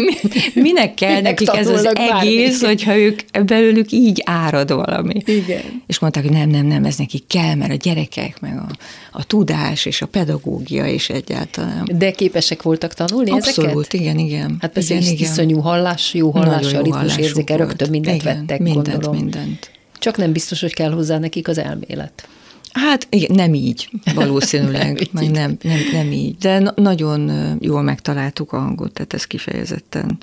minek 0.54 0.94
kell 0.94 1.16
minek 1.16 1.24
nekik 1.24 1.56
ez 1.56 1.68
az 1.68 1.86
egész, 1.86 2.60
bármi. 2.60 2.66
hogyha 2.66 2.98
ők 2.98 3.46
belőlük 3.46 3.92
így 3.92 4.22
árad 4.26 4.72
valami. 4.74 5.22
Igen. 5.26 5.84
És 5.88 6.00
mondták, 6.00 6.24
hogy 6.24 6.32
nem, 6.32 6.50
nem, 6.50 6.66
nem, 6.66 6.86
ez 6.86 6.96
nekik 6.96 7.28
kell, 7.28 7.56
mert 7.56 7.72
a 7.72 7.76
gyerekek, 7.76 8.40
meg 8.40 8.58
a, 8.58 8.68
a 9.12 9.24
tudás 9.24 9.86
és 9.86 10.02
a 10.02 10.06
pedagógia 10.06 10.86
is 10.86 11.10
egyáltalán. 11.10 11.90
De 11.98 12.12
képesek 12.12 12.62
voltak 12.62 12.94
tanulni 12.94 13.32
Abszolút, 13.32 13.70
ezeket? 13.70 13.94
igen, 13.94 14.18
igen. 14.18 14.58
Hát 14.60 14.72
persze 14.72 14.96
igen, 14.96 15.08
igen. 15.08 15.30
iszonyú 15.30 15.60
hallás, 15.60 16.14
jó 16.14 16.30
hallás, 16.30 16.74
a 16.74 16.82
ritmus 16.82 17.18
érzéke, 17.18 17.56
rögtön 17.56 17.90
mindent 17.90 18.22
igen, 18.22 18.36
vettek, 18.36 18.60
mindent, 18.60 18.88
gondolom. 18.88 19.16
mindent. 19.16 19.72
Csak 20.00 20.18
nem 20.18 20.32
biztos, 20.32 20.62
hogy 20.62 20.74
kell 20.74 20.92
hozzá 20.92 21.18
nekik 21.18 21.48
az 21.48 21.58
elmélet. 21.58 22.28
Hát 22.74 23.08
igen, 23.10 23.36
nem 23.36 23.54
így 23.54 23.90
valószínűleg, 24.16 25.10
nem, 25.12 25.24
így. 25.24 25.32
nem, 25.32 25.58
nem, 25.62 25.80
nem 25.92 26.12
így, 26.12 26.38
de 26.38 26.74
nagyon 26.76 27.32
jól 27.60 27.82
megtaláltuk 27.82 28.54
a 28.54 28.60
hangot, 28.60 28.94
tehát 28.94 29.14
ez 29.14 29.26
kifejezetten 29.26 30.18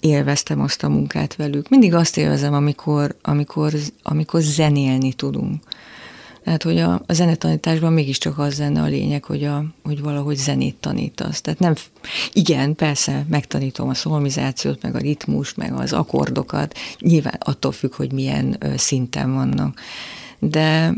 élveztem 0.00 0.60
azt 0.60 0.82
a 0.82 0.88
munkát 0.88 1.36
velük. 1.36 1.68
Mindig 1.68 1.94
azt 1.94 2.16
élvezem, 2.16 2.54
amikor, 2.54 3.16
amikor, 3.22 3.72
amikor 4.02 4.40
zenélni 4.40 5.12
tudunk. 5.12 5.62
Tehát, 6.44 6.62
hogy 6.62 6.78
a, 6.78 7.02
a 7.06 7.12
zenetanításban 7.12 7.92
mégiscsak 7.92 8.38
az 8.38 8.58
lenne 8.58 8.82
a 8.82 8.86
lényeg, 8.86 9.24
hogy, 9.24 9.44
a, 9.44 9.64
hogy 9.82 10.00
valahogy 10.00 10.36
zenét 10.36 10.74
tanítasz. 10.74 11.40
Tehát 11.40 11.60
nem, 11.60 11.74
igen, 12.32 12.74
persze, 12.74 13.24
megtanítom 13.28 13.88
a 13.88 13.94
szolmizációt, 13.94 14.82
meg 14.82 14.94
a 14.94 14.98
ritmust, 14.98 15.56
meg 15.56 15.72
az 15.72 15.92
akkordokat, 15.92 16.74
nyilván 16.98 17.36
attól 17.38 17.72
függ, 17.72 17.94
hogy 17.94 18.12
milyen 18.12 18.58
szinten 18.76 19.34
vannak. 19.34 19.80
De 20.50 20.94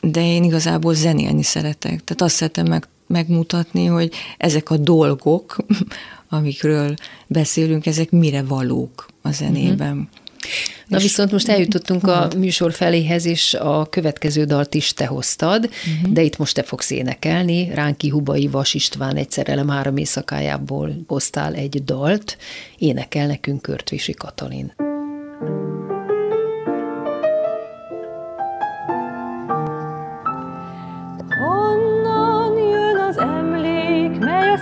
de 0.00 0.24
én 0.24 0.44
igazából 0.44 0.94
zenélni 0.94 1.42
szeretek. 1.42 2.04
Tehát 2.04 2.22
azt 2.22 2.34
szeretem 2.34 2.66
meg, 2.66 2.88
megmutatni, 3.06 3.84
hogy 3.84 4.12
ezek 4.38 4.70
a 4.70 4.76
dolgok, 4.76 5.56
amikről 6.28 6.94
beszélünk, 7.26 7.86
ezek 7.86 8.10
mire 8.10 8.42
valók 8.42 9.06
a 9.22 9.30
zenében. 9.32 9.90
Uh-huh. 9.90 10.08
Na 10.86 10.96
és 10.96 11.02
viszont 11.02 11.32
most 11.32 11.48
eljutottunk 11.48 12.06
a 12.06 12.28
műsor 12.36 12.72
feléhez, 12.72 13.24
és 13.24 13.54
a 13.54 13.86
következő 13.90 14.44
dalt 14.44 14.74
is 14.74 14.92
te 14.92 15.06
hoztad, 15.06 15.64
uh-huh. 15.64 16.12
de 16.12 16.22
itt 16.22 16.36
most 16.36 16.54
te 16.54 16.62
fogsz 16.62 16.90
énekelni. 16.90 17.70
Ránki 17.74 18.08
Hubai 18.08 18.46
Vas 18.46 18.74
István 18.74 19.16
egy 19.16 19.30
szerelem 19.30 19.68
három 19.68 19.96
éjszakájából 19.96 21.02
hoztál 21.06 21.54
egy 21.54 21.84
dalt. 21.84 22.36
Énekel 22.78 23.26
nekünk 23.26 23.62
Körtvisi 23.62 24.12
Katalin. 24.12 24.72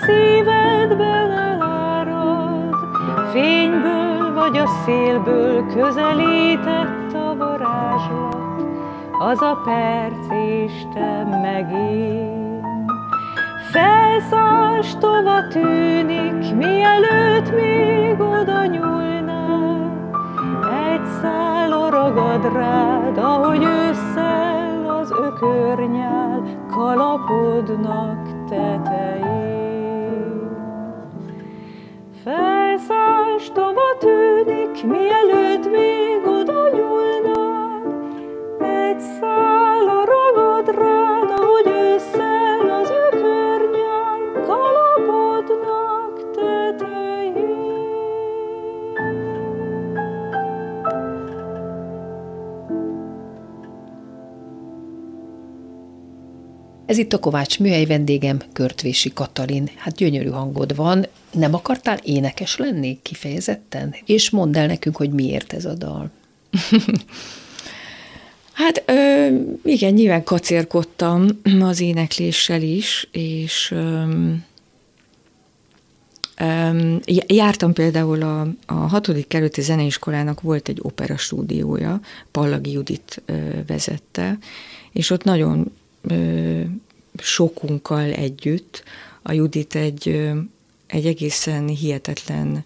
Szívedben 0.05 1.31
elárad, 1.31 2.75
fényből 3.33 4.33
vagy 4.35 4.57
a 4.57 4.67
szélből 4.85 5.67
közelített 5.67 7.13
a 7.13 7.37
varázslat, 7.37 8.63
az 9.19 9.43
a 9.43 9.61
perc 9.65 10.27
Isten 10.65 11.27
meg 11.27 11.73
én. 11.73 12.63
Felszállsz, 13.73 14.95
tova 14.95 15.49
tűnik, 15.49 16.55
mielőtt 16.55 17.55
még 17.55 18.21
oda 18.21 18.65
nyúlnál, 18.65 19.93
egy 20.93 21.07
szál 21.21 21.91
ragad 21.91 22.53
rád, 22.53 23.19
ahogy 23.19 23.63
ősszel 23.63 24.97
az 25.01 25.11
ökörnyál 25.11 26.43
kalapodnak 26.71 28.49
tetején. 28.49 29.78
Felszállsz, 32.29 33.51
tova 33.55 33.97
tűnik, 33.99 34.85
mielőtt 34.85 35.71
még 35.71 36.27
oda 36.27 36.71
nyúlnál. 36.71 37.83
Egy 38.61 39.01
szál 39.01 39.48
Ez 56.89 56.99
itt 56.99 57.13
a 57.13 57.19
Kovács 57.19 57.59
műhely 57.59 57.85
vendégem, 57.85 58.39
Körtvési 58.53 59.13
Katalin. 59.13 59.71
Hát 59.77 59.97
gyönyörű 59.97 60.29
hangod 60.29 60.77
van. 60.77 61.07
Nem 61.33 61.55
akartál 61.55 61.99
énekes 62.03 62.57
lenni 62.57 62.99
kifejezetten? 63.03 63.95
És 64.05 64.31
mondd 64.31 64.57
el 64.57 64.67
nekünk, 64.67 64.97
hogy 64.97 65.11
miért 65.11 65.53
ez 65.53 65.65
a 65.65 65.75
dal. 65.75 66.11
Hát 68.53 68.83
ö, 68.87 69.27
igen, 69.65 69.93
nyilván 69.93 70.25
kacérkodtam 70.25 71.29
az 71.61 71.81
énekléssel 71.81 72.63
is, 72.63 73.09
és 73.13 73.71
ö, 73.71 74.03
jártam 77.27 77.73
például 77.73 78.23
a, 78.23 78.47
a 78.67 78.75
hatodik 78.75 79.27
kerületi 79.27 79.61
zeneiskolának 79.61 80.41
volt 80.41 80.69
egy 80.69 80.79
opera 80.83 81.17
stúdiója, 81.17 82.01
Pallagi 82.31 82.73
Judit 82.73 83.23
vezette, 83.67 84.39
és 84.93 85.11
ott 85.11 85.25
nagyon 85.25 85.73
sokunkkal 87.19 88.13
együtt 88.13 88.83
a 89.23 89.33
Judit 89.33 89.75
egy, 89.75 90.31
egy 90.87 91.07
egészen 91.07 91.69
hihetetlen, 91.69 92.65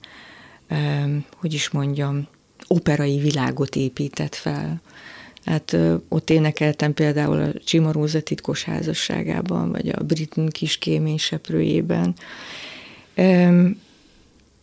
hogy 1.36 1.54
is 1.54 1.70
mondjam, 1.70 2.28
operai 2.68 3.18
világot 3.18 3.76
épített 3.76 4.34
fel 4.34 4.80
Hát 5.44 5.76
ott 6.08 6.30
énekeltem 6.30 6.94
például 6.94 7.40
a 7.40 7.52
Csimaróza 7.64 8.20
titkos 8.20 8.64
házasságában, 8.64 9.70
vagy 9.70 9.88
a 9.88 10.02
Brit 10.02 10.34
kis 10.50 10.78
kémény 10.78 11.18
seprőjében. 11.18 12.14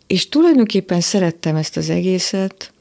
És 0.08 0.30
tulajdonképpen 0.30 1.02
szerettem 1.02 1.56
ezt 1.56 1.78
az 1.78 1.90
egészet, 1.90 2.74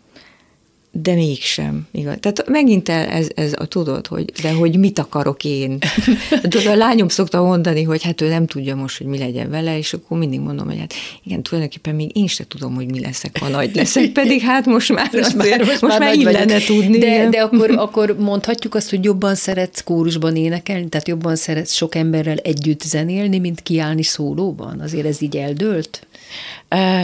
de 0.91 1.15
mégsem. 1.15 1.87
Igaz. 1.93 2.17
Tehát 2.21 2.49
megint 2.49 2.89
ez, 2.89 3.29
ez 3.35 3.53
a 3.57 3.67
tudod, 3.67 4.07
hogy 4.07 4.33
de 4.43 4.53
hogy 4.53 4.79
mit 4.79 4.99
akarok 4.99 5.45
én. 5.45 5.79
tudod, 6.49 6.67
a 6.67 6.75
lányom 6.75 7.09
szokta 7.09 7.43
mondani, 7.43 7.83
hogy 7.83 8.03
hát 8.03 8.21
ő 8.21 8.29
nem 8.29 8.47
tudja 8.47 8.77
most, 8.77 8.99
hogy 8.99 9.07
mi 9.07 9.19
legyen 9.19 9.51
vele, 9.51 9.79
és 9.79 9.93
akkor 9.93 10.19
mindig 10.19 10.41
mondom, 10.41 10.67
hogy 10.67 10.79
hát 10.79 10.95
igen, 11.25 11.43
tulajdonképpen 11.43 11.95
még 11.95 12.17
én 12.17 12.27
sem 12.27 12.47
tudom, 12.49 12.75
hogy 12.75 12.91
mi 12.91 13.01
leszek, 13.01 13.39
ha 13.39 13.49
nagy 13.49 13.75
leszek, 13.75 14.09
pedig 14.21 14.41
hát 14.41 14.67
most 14.67 14.93
már, 14.93 15.09
most 15.13 15.35
már, 15.35 15.59
most 15.59 15.81
már, 15.81 16.01
már 16.01 16.15
illene 16.15 16.59
tudni. 16.59 16.99
De, 16.99 17.29
de 17.29 17.41
akkor, 17.41 17.71
akkor 17.71 18.17
mondhatjuk 18.19 18.75
azt, 18.75 18.91
hogy 18.91 19.05
jobban 19.05 19.35
szeretsz 19.35 19.83
kórusban 19.85 20.37
énekelni, 20.37 20.89
tehát 20.89 21.09
jobban 21.09 21.37
szeretsz 21.37 21.73
sok 21.73 21.95
emberrel 21.95 22.37
együtt 22.37 22.83
zenélni, 22.83 23.39
mint 23.39 23.63
kiállni 23.63 24.03
szólóban? 24.03 24.81
Azért 24.81 25.07
ez 25.07 25.23
így 25.23 25.37
eldőlt? 25.37 26.07
Uh, 26.71 27.03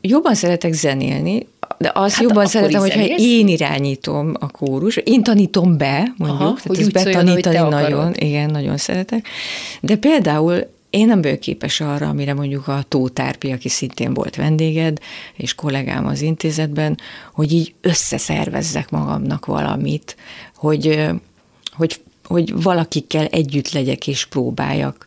jobban 0.00 0.34
szeretek 0.34 0.72
zenélni, 0.72 1.46
de 1.78 1.90
azt 1.94 2.14
hát 2.14 2.22
jobban 2.22 2.46
szeretem, 2.46 2.80
hogyha 2.80 3.00
én 3.16 3.48
irányítom 3.48 4.34
a 4.38 4.50
kórus, 4.50 4.96
én 4.96 5.22
tanítom 5.22 5.76
be, 5.76 6.14
mondjuk, 6.16 6.40
Aha, 6.40 6.58
tehát 6.62 6.78
ezt 6.78 6.92
betanítani 6.92 7.56
szóljon, 7.56 7.68
nagyon, 7.68 7.98
akarod. 7.98 8.22
igen, 8.22 8.50
nagyon 8.50 8.76
szeretek. 8.76 9.26
De 9.80 9.96
például 9.96 10.66
én 10.90 11.06
nem 11.06 11.22
vagyok 11.22 11.38
képes 11.40 11.80
arra, 11.80 12.08
amire 12.08 12.34
mondjuk 12.34 12.68
a 12.68 12.84
Tótárpi, 12.88 13.50
aki 13.52 13.68
szintén 13.68 14.14
volt 14.14 14.36
vendéged, 14.36 14.98
és 15.34 15.54
kollégám 15.54 16.06
az 16.06 16.20
intézetben, 16.20 16.98
hogy 17.32 17.52
így 17.52 17.74
összeszervezzek 17.80 18.90
magamnak 18.90 19.46
valamit, 19.46 20.16
hogy, 20.56 21.08
hogy, 21.72 22.00
hogy 22.24 22.62
valakikkel 22.62 23.26
együtt 23.26 23.72
legyek 23.72 24.06
és 24.06 24.26
próbáljak 24.26 25.06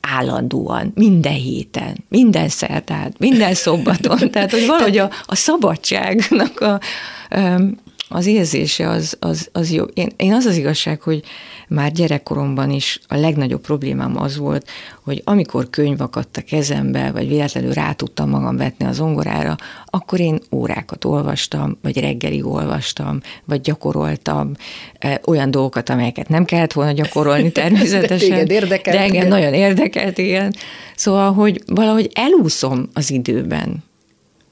állandóan, 0.00 0.92
minden 0.94 1.34
héten, 1.34 2.04
minden 2.08 2.48
szerdán, 2.48 3.14
minden 3.18 3.54
szombaton. 3.54 4.18
Tehát, 4.32 4.50
hogy 4.50 4.66
valahogy 4.66 4.98
a, 4.98 5.10
a 5.26 5.34
szabadságnak 5.34 6.60
a, 6.60 6.80
az 8.08 8.26
érzése 8.26 8.88
az, 8.88 9.16
az, 9.20 9.48
az 9.52 9.72
jó. 9.72 9.84
Én, 9.84 10.10
én 10.16 10.32
az 10.32 10.44
az 10.44 10.56
igazság, 10.56 11.00
hogy 11.00 11.22
már 11.68 11.92
gyerekkoromban 11.92 12.70
is 12.70 13.00
a 13.08 13.16
legnagyobb 13.16 13.60
problémám 13.60 14.20
az 14.20 14.36
volt, 14.36 14.68
hogy 15.02 15.22
amikor 15.24 15.70
könyv 15.70 16.00
akadt 16.00 16.36
a 16.36 16.42
kezembe, 16.42 17.10
vagy 17.10 17.28
véletlenül 17.28 17.72
rá 17.72 17.92
tudtam 17.92 18.28
magam 18.28 18.56
vetni 18.56 18.84
az 18.84 19.00
ongorára, 19.00 19.56
akkor 19.86 20.20
én 20.20 20.38
órákat 20.50 21.04
olvastam, 21.04 21.78
vagy 21.82 22.00
reggelig 22.00 22.46
olvastam, 22.46 23.20
vagy 23.44 23.60
gyakoroltam 23.60 24.52
e, 24.98 25.20
olyan 25.26 25.50
dolgokat, 25.50 25.88
amelyeket 25.88 26.28
nem 26.28 26.44
kellett 26.44 26.72
volna 26.72 26.92
gyakorolni 26.92 27.52
természetesen. 27.62 28.46
de, 28.46 28.54
érdekelt, 28.54 28.96
de 28.96 29.02
engem 29.02 29.14
igen. 29.14 29.28
nagyon 29.28 29.54
érdekelt, 29.54 30.18
igen. 30.18 30.54
Szóval, 30.96 31.32
hogy 31.32 31.62
valahogy 31.66 32.10
elúszom 32.14 32.88
az 32.92 33.10
időben. 33.10 33.84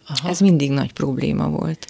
Aha. 0.07 0.29
Ez 0.29 0.41
mindig 0.41 0.71
nagy 0.71 0.93
probléma 0.93 1.49
volt. 1.49 1.87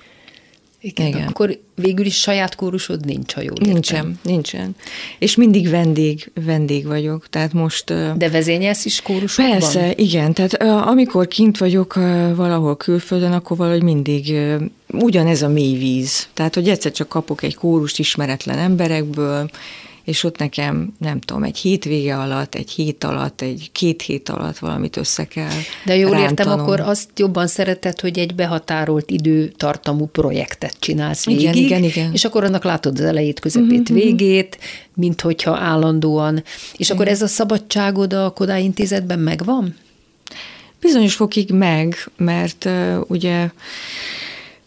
Igen, 0.86 1.06
Igen. 1.06 1.26
Akkor 1.26 1.58
végül 1.74 2.06
is 2.06 2.20
saját 2.20 2.54
kórusod 2.54 3.04
nincs, 3.04 3.32
ha 3.32 3.40
jól 3.40 3.56
Nincsen, 3.60 3.96
értem. 3.96 4.18
nincsen. 4.22 4.76
És 5.18 5.36
mindig 5.36 5.68
vendég, 5.68 6.30
vendég 6.44 6.86
vagyok, 6.86 7.28
tehát 7.30 7.52
most... 7.52 7.84
De 8.16 8.30
vezényelsz 8.30 8.84
is 8.84 9.02
kórusokban? 9.02 9.58
Persze, 9.58 9.92
igen, 9.96 10.32
tehát 10.32 10.62
amikor 10.62 11.28
kint 11.28 11.58
vagyok 11.58 11.94
valahol 12.34 12.76
külföldön, 12.76 13.32
akkor 13.32 13.56
valahogy 13.56 13.82
mindig 13.82 14.34
ugyanez 14.90 15.42
a 15.42 15.48
mély 15.48 15.78
víz. 15.78 16.28
Tehát, 16.34 16.54
hogy 16.54 16.68
egyszer 16.68 16.92
csak 16.92 17.08
kapok 17.08 17.42
egy 17.42 17.54
kórust 17.54 17.98
ismeretlen 17.98 18.58
emberekből, 18.58 19.50
és 20.04 20.24
ott 20.24 20.38
nekem, 20.38 20.94
nem 20.98 21.20
tudom, 21.20 21.42
egy 21.42 21.56
hétvége 21.56 22.18
alatt, 22.18 22.54
egy 22.54 22.70
hét 22.70 23.04
alatt, 23.04 23.40
egy 23.40 23.68
két 23.72 24.02
hét 24.02 24.28
alatt 24.28 24.58
valamit 24.58 24.96
össze 24.96 25.24
kell 25.24 25.56
De 25.84 25.96
jól 25.96 26.10
rántanom. 26.10 26.30
értem, 26.30 26.60
akkor 26.60 26.80
azt 26.80 27.08
jobban 27.16 27.46
szereted, 27.46 28.00
hogy 28.00 28.18
egy 28.18 28.34
behatárolt 28.34 29.10
időtartamú 29.10 30.06
projektet 30.06 30.76
csinálsz 30.78 31.24
végig, 31.24 31.42
igen, 31.42 31.54
igen, 31.54 31.82
igen. 31.82 32.12
és 32.12 32.24
akkor 32.24 32.44
annak 32.44 32.64
látod 32.64 32.98
az 32.98 33.04
elejét, 33.04 33.40
közepét, 33.40 33.80
uh-huh. 33.80 33.96
végét, 33.96 34.58
mint 34.94 35.20
hogyha 35.20 35.56
állandóan. 35.56 36.42
És 36.76 36.86
igen. 36.86 36.96
akkor 36.96 37.08
ez 37.08 37.22
a 37.22 37.26
szabadságod 37.26 38.12
a 38.12 38.30
Kodály 38.30 38.62
Intézetben 38.62 39.18
megvan? 39.18 39.76
Bizonyos 40.80 41.14
fokig 41.14 41.50
meg, 41.50 41.96
mert 42.16 42.64
uh, 42.64 42.98
ugye 43.06 43.48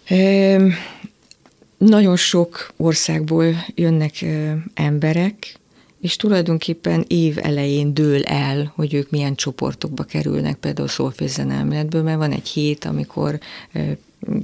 uh, 0.10 0.72
nagyon 1.78 2.16
sok 2.16 2.74
országból 2.78 3.66
jönnek 3.76 4.26
emberek, 4.74 5.56
és 6.02 6.16
tulajdonképpen 6.16 7.06
év 7.08 7.38
elején 7.42 7.94
dől 7.94 8.24
el, 8.24 8.72
hogy 8.76 8.94
ők 8.94 9.10
milyen 9.10 9.36
csoportokba 9.36 10.04
kerülnek, 10.04 10.56
például 10.56 10.88
szolfézenemeletből, 10.88 12.04
mert 12.04 12.18
van 12.18 12.32
egy 12.32 12.48
hét, 12.48 12.86
amikor 12.86 13.40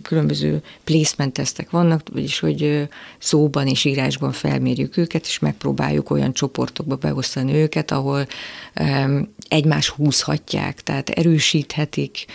különböző 0.01 0.61
placement 0.83 1.33
tesztek 1.33 1.69
vannak, 1.69 2.01
vagyis 2.13 2.39
hogy 2.39 2.87
szóban 3.17 3.67
és 3.67 3.85
írásban 3.85 4.31
felmérjük 4.31 4.97
őket, 4.97 5.25
és 5.25 5.39
megpróbáljuk 5.39 6.09
olyan 6.09 6.33
csoportokba 6.33 6.95
beosztani 6.95 7.53
őket, 7.53 7.91
ahol 7.91 8.27
egymás 9.47 9.89
húzhatják, 9.89 10.81
tehát 10.81 11.09
erősíthetik 11.09 12.25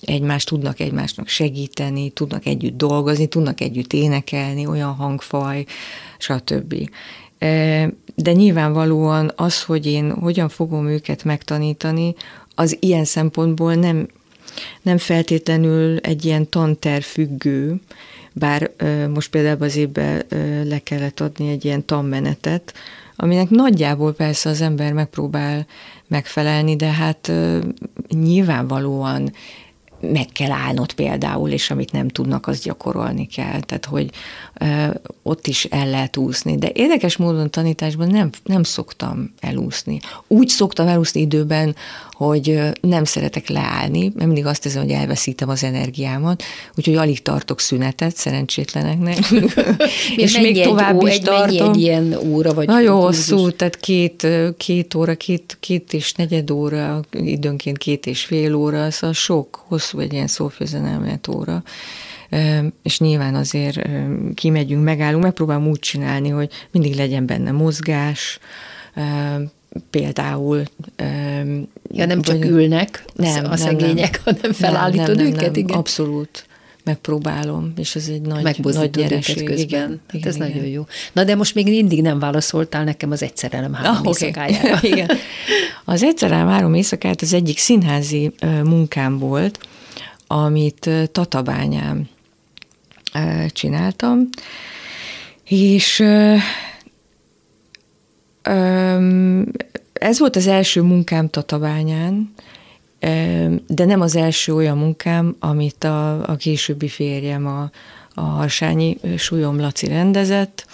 egymást, 0.00 0.48
tudnak 0.48 0.80
egymásnak 0.80 1.28
segíteni, 1.28 2.10
tudnak 2.10 2.46
együtt 2.46 2.76
dolgozni, 2.76 3.26
tudnak 3.26 3.60
együtt 3.60 3.92
énekelni, 3.92 4.66
olyan 4.66 4.94
hangfaj, 4.94 5.64
stb. 6.18 6.90
De 8.14 8.32
nyilvánvalóan 8.32 9.32
az, 9.36 9.62
hogy 9.62 9.86
én 9.86 10.12
hogyan 10.12 10.48
fogom 10.48 10.86
őket 10.86 11.24
megtanítani, 11.24 12.14
az 12.54 12.76
ilyen 12.80 13.04
szempontból 13.04 13.74
nem, 13.74 14.08
nem 14.82 14.98
feltétlenül 14.98 15.96
egy 15.96 16.24
ilyen 16.24 16.48
tanter 16.48 17.02
függő, 17.02 17.80
bár 18.32 18.70
most 19.14 19.30
például 19.30 19.62
az 19.62 19.76
évben 19.76 20.24
le 20.64 20.78
kellett 20.78 21.20
adni 21.20 21.50
egy 21.50 21.64
ilyen 21.64 21.84
tanmenetet, 21.84 22.74
aminek 23.20 23.50
nagyjából 23.50 24.12
persze 24.12 24.48
az 24.48 24.60
ember 24.60 24.92
megpróbál 24.92 25.66
megfelelni, 26.06 26.76
de 26.76 26.86
hát 26.86 27.32
nyilvánvalóan 28.08 29.32
meg 30.00 30.26
kell 30.32 30.50
állnod 30.50 30.92
például, 30.92 31.50
és 31.50 31.70
amit 31.70 31.92
nem 31.92 32.08
tudnak, 32.08 32.46
azt 32.46 32.62
gyakorolni 32.62 33.26
kell. 33.26 33.60
Tehát, 33.60 33.84
hogy 33.84 34.10
ö, 34.54 34.86
ott 35.22 35.46
is 35.46 35.64
el 35.64 35.90
lehet 35.90 36.16
úszni. 36.16 36.56
De 36.56 36.70
érdekes 36.72 37.16
módon 37.16 37.50
tanításban 37.50 38.08
nem, 38.08 38.30
nem 38.44 38.62
szoktam 38.62 39.34
elúszni. 39.40 40.00
Úgy 40.26 40.48
szoktam 40.48 40.86
elúszni 40.86 41.20
időben, 41.20 41.76
hogy 42.18 42.58
nem 42.80 43.04
szeretek 43.04 43.48
leállni, 43.48 44.12
mert 44.14 44.26
mindig 44.26 44.46
azt 44.46 44.62
hiszem, 44.62 44.82
hogy 44.82 44.90
elveszítem 44.90 45.48
az 45.48 45.64
energiámat, 45.64 46.42
úgyhogy 46.74 46.94
alig 46.94 47.22
tartok 47.22 47.60
szünetet 47.60 48.16
szerencsétleneknek. 48.16 49.18
és 50.16 50.38
még 50.38 50.62
tovább 50.62 51.02
is 51.02 51.12
egy, 51.12 51.22
tartom. 51.22 51.70
egy 51.70 51.80
ilyen 51.80 52.14
óra 52.24 52.54
vagy? 52.54 52.66
Nagyon 52.66 53.00
hosszú, 53.00 53.50
tehát 53.50 53.76
két, 53.76 54.26
két 54.56 54.94
óra, 54.94 55.14
két, 55.14 55.56
két 55.60 55.92
és 55.92 56.12
negyed 56.12 56.50
óra, 56.50 57.00
időnként 57.10 57.78
két 57.78 58.06
és 58.06 58.24
fél 58.24 58.54
óra, 58.54 58.90
szóval 58.90 59.14
sok, 59.14 59.64
hosszú 59.66 59.98
egy 59.98 60.12
ilyen 60.12 60.26
szófőzenemet 60.26 61.28
óra 61.28 61.62
és 62.82 62.98
nyilván 62.98 63.34
azért 63.34 63.88
kimegyünk, 64.34 64.84
megállunk, 64.84 65.22
megpróbálom 65.22 65.68
úgy 65.68 65.78
csinálni, 65.78 66.28
hogy 66.28 66.50
mindig 66.70 66.94
legyen 66.94 67.26
benne 67.26 67.50
mozgás, 67.50 68.38
például. 69.90 70.62
Ja, 71.92 72.06
nem 72.06 72.22
csak 72.22 72.44
ülnek 72.44 73.04
nem, 73.14 73.44
a 73.50 73.56
szegények, 73.56 74.20
nem, 74.24 74.34
hanem 74.34 74.52
felállítod 74.52 75.16
nem, 75.16 75.16
nem, 75.16 75.26
őket, 75.26 75.40
nem, 75.40 75.54
igen. 75.54 75.76
Abszolút. 75.76 76.46
megpróbálom, 76.84 77.72
és 77.76 77.94
ez 77.94 78.08
egy 78.08 78.20
nagy, 78.20 78.58
nagy 78.62 78.90
nyereség. 78.96 79.44
közben. 79.44 79.58
Igen, 79.66 79.88
hát 79.88 80.14
igen, 80.14 80.28
ez 80.28 80.36
igen. 80.36 80.48
nagyon 80.48 80.64
jó. 80.68 80.86
Na 81.12 81.24
de 81.24 81.34
most 81.34 81.54
még 81.54 81.66
mindig 81.68 82.02
nem 82.02 82.18
válaszoltál 82.18 82.84
nekem 82.84 83.10
az 83.10 83.22
egyszerelem 83.22 83.72
három 83.74 83.96
Ah, 83.96 84.06
éjszakájára. 84.06 84.78
Igen. 84.92 85.10
Az 85.84 86.02
egyszerűen 86.02 86.48
három 86.48 86.74
éjszakát 86.74 87.22
az 87.22 87.32
egyik 87.32 87.58
színházi 87.58 88.32
munkám 88.64 89.18
volt, 89.18 89.58
amit 90.26 90.90
Tatabányán 91.12 92.08
csináltam, 93.48 94.28
és 95.44 96.04
ez 99.92 100.18
volt 100.18 100.36
az 100.36 100.46
első 100.46 100.82
munkám 100.82 101.28
Tatabányán, 101.28 102.34
de 103.66 103.84
nem 103.84 104.00
az 104.00 104.16
első 104.16 104.54
olyan 104.54 104.78
munkám, 104.78 105.36
amit 105.38 105.84
a, 105.84 106.28
a 106.28 106.36
későbbi 106.36 106.88
férjem, 106.88 107.46
a, 107.46 107.70
a 108.14 108.20
Harsányi 108.20 108.98
Súlyom 109.16 109.60
Laci 109.60 109.86
rendezett. 109.86 110.66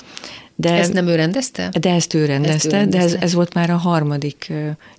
De 0.57 0.73
Ezt 0.73 0.93
nem 0.93 1.07
ő 1.07 1.15
rendezte? 1.15 1.71
de 1.81 1.91
ezt 1.91 2.15
ő 2.15 2.25
rendezte, 2.25 2.55
Ezt 2.55 2.67
ő 2.67 2.71
de 2.71 2.77
ez, 2.77 2.93
rendezte. 2.93 3.19
ez 3.19 3.35
volt 3.35 3.55
már 3.55 3.71
a 3.71 3.77
harmadik 3.77 4.53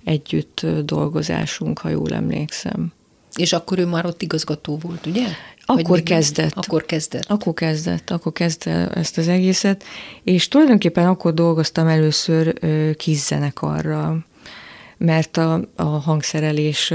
együtt 0.04 0.66
dolgozásunk, 0.84 1.78
ha 1.78 1.88
jól 1.88 2.12
emlékszem. 2.12 2.92
És 3.36 3.52
akkor 3.52 3.78
ő 3.78 3.86
már 3.86 4.06
ott 4.06 4.22
igazgató 4.22 4.78
volt, 4.82 5.06
ugye? 5.06 5.26
Akkor 5.68 5.84
Vagy 5.84 6.02
kezdett. 6.02 6.52
Akkor 6.54 6.84
kezdett. 6.84 7.24
Akkor 7.28 7.54
kezdett, 7.54 8.10
akkor 8.10 8.32
kezdte 8.32 8.88
ezt 8.88 9.18
az 9.18 9.28
egészet, 9.28 9.84
és 10.22 10.48
tulajdonképpen 10.48 11.06
akkor 11.06 11.34
dolgoztam 11.34 11.86
először 11.86 12.54
ö, 12.60 12.90
kis 12.96 13.18
zenekarral, 13.18 14.24
mert 14.96 15.36
a, 15.36 15.60
a 15.76 15.82
hangszerelés 15.82 16.92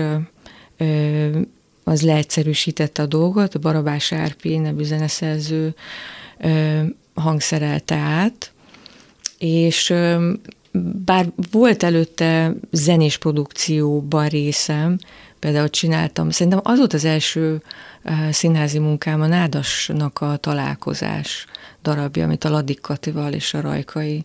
ö, 0.78 1.38
az 1.84 2.02
leegyszerűsítette 2.02 3.02
a 3.02 3.06
dolgot, 3.06 3.56
a 3.56 3.60
Barabás 3.60 4.12
Árpi 4.12 4.58
nevű 4.58 4.84
zeneszerző 4.84 5.76
ö, 6.40 6.80
hangszerelte 7.14 7.96
át, 7.96 8.52
és 9.38 9.90
ö, 9.90 10.32
bár 11.06 11.26
volt 11.52 11.84
előtte 11.84 12.54
zenés 12.72 13.18
produkcióban 13.18 14.28
részem, 14.28 14.98
például 15.42 15.70
csináltam, 15.70 16.30
szerintem 16.30 16.62
az 16.64 16.78
volt 16.78 16.94
az 16.94 17.06
első 17.06 17.62
ö, 18.04 18.12
színházi 18.32 18.80
munkám, 18.80 19.22
a 19.22 19.28
Nádasnak 19.28 20.22
a 20.22 20.38
találkozás 20.38 21.46
darabja, 21.84 22.24
amit 22.24 22.44
a 22.44 22.50
Ladik 22.50 22.82
Katival 22.82 23.34
és 23.34 23.54
a 23.54 23.62
Rajkai 23.62 24.24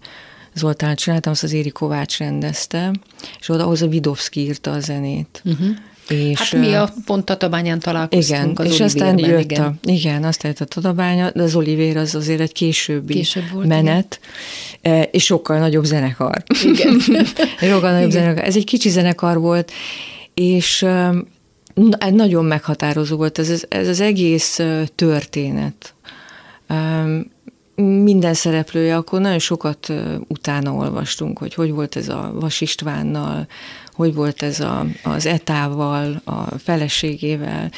Zoltán 0.55 0.97
csináltam, 0.97 1.33
azt 1.33 1.43
az 1.43 1.53
Éri 1.53 1.71
Kovács 1.71 2.19
rendezte, 2.19 2.91
és 3.41 3.49
oda 3.49 3.65
ahhoz 3.65 3.83
a 3.83 3.89
Vidovszki 3.89 4.41
írta 4.41 4.71
a 4.71 4.81
zenét. 4.81 5.43
Uh-huh. 5.45 5.69
És, 6.09 6.39
Hát 6.39 6.61
mi 6.61 6.67
ö, 6.67 6.77
a 6.77 6.93
pont 7.05 7.25
Tatabányán 7.25 7.79
találkoztunk 7.79 8.53
igen, 8.53 8.67
az 8.67 8.73
és 8.73 8.81
aztán 8.81 9.19
jött 9.19 9.41
igen. 9.41 9.63
a, 9.63 9.75
igen, 9.83 10.25
aztán 10.25 10.51
jött 10.51 10.61
a 10.61 10.75
Tadabánya, 10.75 11.31
de 11.31 11.43
az 11.43 11.55
Olivér 11.55 11.97
az 11.97 12.15
azért 12.15 12.41
egy 12.41 12.53
későbbi 12.53 13.15
Később 13.15 13.51
volt, 13.53 13.67
menet, 13.67 14.21
eh, 14.81 15.03
és 15.11 15.25
sokkal 15.25 15.59
nagyobb 15.59 15.85
zenekar. 15.85 16.43
Igen. 16.65 17.01
sokkal 17.71 17.93
nagyobb 17.93 18.11
zenekar. 18.11 18.45
Ez 18.45 18.57
egy 18.57 18.65
kicsi 18.65 18.89
zenekar 18.89 19.39
volt, 19.39 19.73
és 20.41 20.81
na- 21.75 22.11
nagyon 22.11 22.45
meghatározó 22.45 23.17
volt 23.17 23.39
ez, 23.39 23.65
ez 23.69 23.89
az 23.89 24.01
egész 24.01 24.61
történet. 24.95 25.95
Minden 27.75 28.35
szereplője, 28.35 28.97
akkor 28.97 29.21
nagyon 29.21 29.39
sokat 29.39 29.93
utána 30.29 30.73
olvastunk, 30.73 31.39
hogy 31.39 31.55
hogy 31.55 31.71
volt 31.71 31.97
ez 31.97 32.09
a 32.09 32.33
Vas 32.35 32.61
Istvánnal, 32.61 33.47
hogy 33.93 34.15
volt 34.15 34.43
ez 34.43 34.61
a, 34.61 34.87
az 35.03 35.27
Etával, 35.27 36.21
a 36.25 36.59
feleségével, 36.59 37.71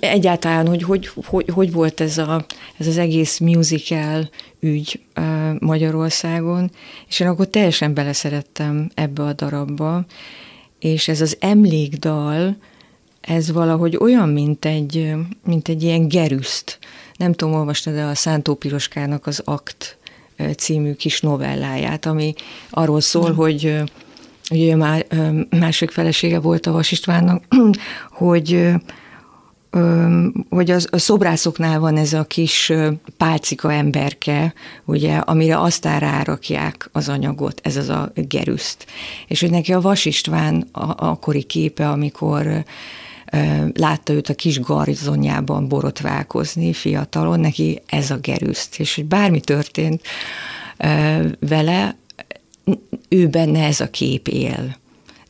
egyáltalán, 0.00 0.66
hogy 0.68 0.82
hogy, 0.82 1.10
hogy, 1.26 1.48
hogy 1.52 1.72
volt 1.72 2.00
ez, 2.00 2.18
a, 2.18 2.44
ez 2.76 2.86
az 2.86 2.98
egész 2.98 3.38
musical 3.38 4.28
ügy 4.60 5.00
Magyarországon, 5.58 6.70
és 7.08 7.20
én 7.20 7.26
akkor 7.26 7.48
teljesen 7.48 7.94
beleszerettem 7.94 8.90
ebbe 8.94 9.22
a 9.22 9.32
darabba, 9.32 10.04
és 10.84 11.08
ez 11.08 11.20
az 11.20 11.36
emlékdal, 11.40 12.56
ez 13.20 13.52
valahogy 13.52 13.96
olyan, 13.96 14.28
mint 14.28 14.64
egy, 14.64 15.14
mint 15.44 15.68
egy 15.68 15.82
ilyen 15.82 16.08
gerüszt. 16.08 16.78
Nem 17.16 17.32
tudom, 17.32 17.54
olvastad 17.54 17.94
de 17.94 18.02
a 18.02 18.14
Szántó 18.14 18.54
Piroskának 18.54 19.26
az 19.26 19.42
Akt 19.44 19.98
című 20.56 20.92
kis 20.92 21.20
novelláját, 21.20 22.06
ami 22.06 22.34
arról 22.70 23.00
szól, 23.00 23.32
hogy 23.32 23.66
ö, 23.66 23.82
ugye 24.50 24.76
már 24.76 25.06
másik 25.50 25.90
felesége 25.90 26.40
volt 26.40 26.66
a 26.66 26.72
Vas 26.72 26.92
Istvánnak, 26.92 27.44
hogy 28.10 28.68
hogy 30.48 30.70
az, 30.70 30.88
a 30.90 30.98
szobrászoknál 30.98 31.80
van 31.80 31.96
ez 31.96 32.12
a 32.12 32.24
kis 32.24 32.72
pálcika 33.16 33.72
emberke, 33.72 34.54
ugye, 34.84 35.16
amire 35.16 35.60
aztán 35.60 36.00
rárakják 36.00 36.88
az 36.92 37.08
anyagot, 37.08 37.60
ez 37.62 37.76
az 37.76 37.88
a 37.88 38.12
gerüszt. 38.14 38.86
És 39.26 39.40
hogy 39.40 39.50
neki 39.50 39.72
a 39.72 39.80
Vas 39.80 40.04
István 40.04 40.68
a, 40.72 41.08
akkori 41.08 41.42
képe, 41.42 41.88
amikor 41.88 42.64
látta 43.74 44.12
őt 44.12 44.28
a 44.28 44.34
kis 44.34 44.60
garzonjában 44.60 45.68
borotválkozni 45.68 46.72
fiatalon, 46.72 47.40
neki 47.40 47.82
ez 47.86 48.10
a 48.10 48.16
gerüszt. 48.16 48.78
És 48.78 48.94
hogy 48.94 49.04
bármi 49.04 49.40
történt 49.40 50.02
vele, 51.38 51.96
ő 53.08 53.28
benne 53.28 53.64
ez 53.64 53.80
a 53.80 53.90
kép 53.90 54.28
él. 54.28 54.76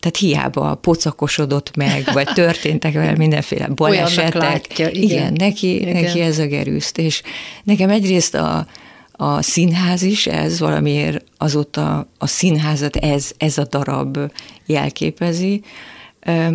Tehát 0.05 0.17
hiába 0.19 0.75
pocakosodott 0.75 1.77
meg, 1.77 2.11
vagy 2.13 2.27
történtek 2.35 2.93
vele 2.93 3.17
mindenféle 3.17 3.67
balesetek. 3.75 4.35
látja, 4.35 4.89
igen. 4.89 5.03
igen, 5.03 5.33
neki, 5.33 5.81
Igen. 5.81 6.03
neki 6.03 6.21
ez 6.21 6.39
a 6.39 6.47
gerűszt. 6.47 6.99
És 6.99 7.23
nekem 7.63 7.91
egyrészt 7.91 8.35
a, 8.35 8.67
a 9.13 9.43
színház 9.43 10.03
is 10.03 10.27
ez, 10.27 10.61
valamiért 10.61 11.25
azóta 11.39 12.07
a 12.19 12.27
színházat 12.27 12.97
ez, 12.97 13.31
ez 13.37 13.59
a 13.59 13.67
darab 13.71 14.19
jelképezi. 14.67 15.63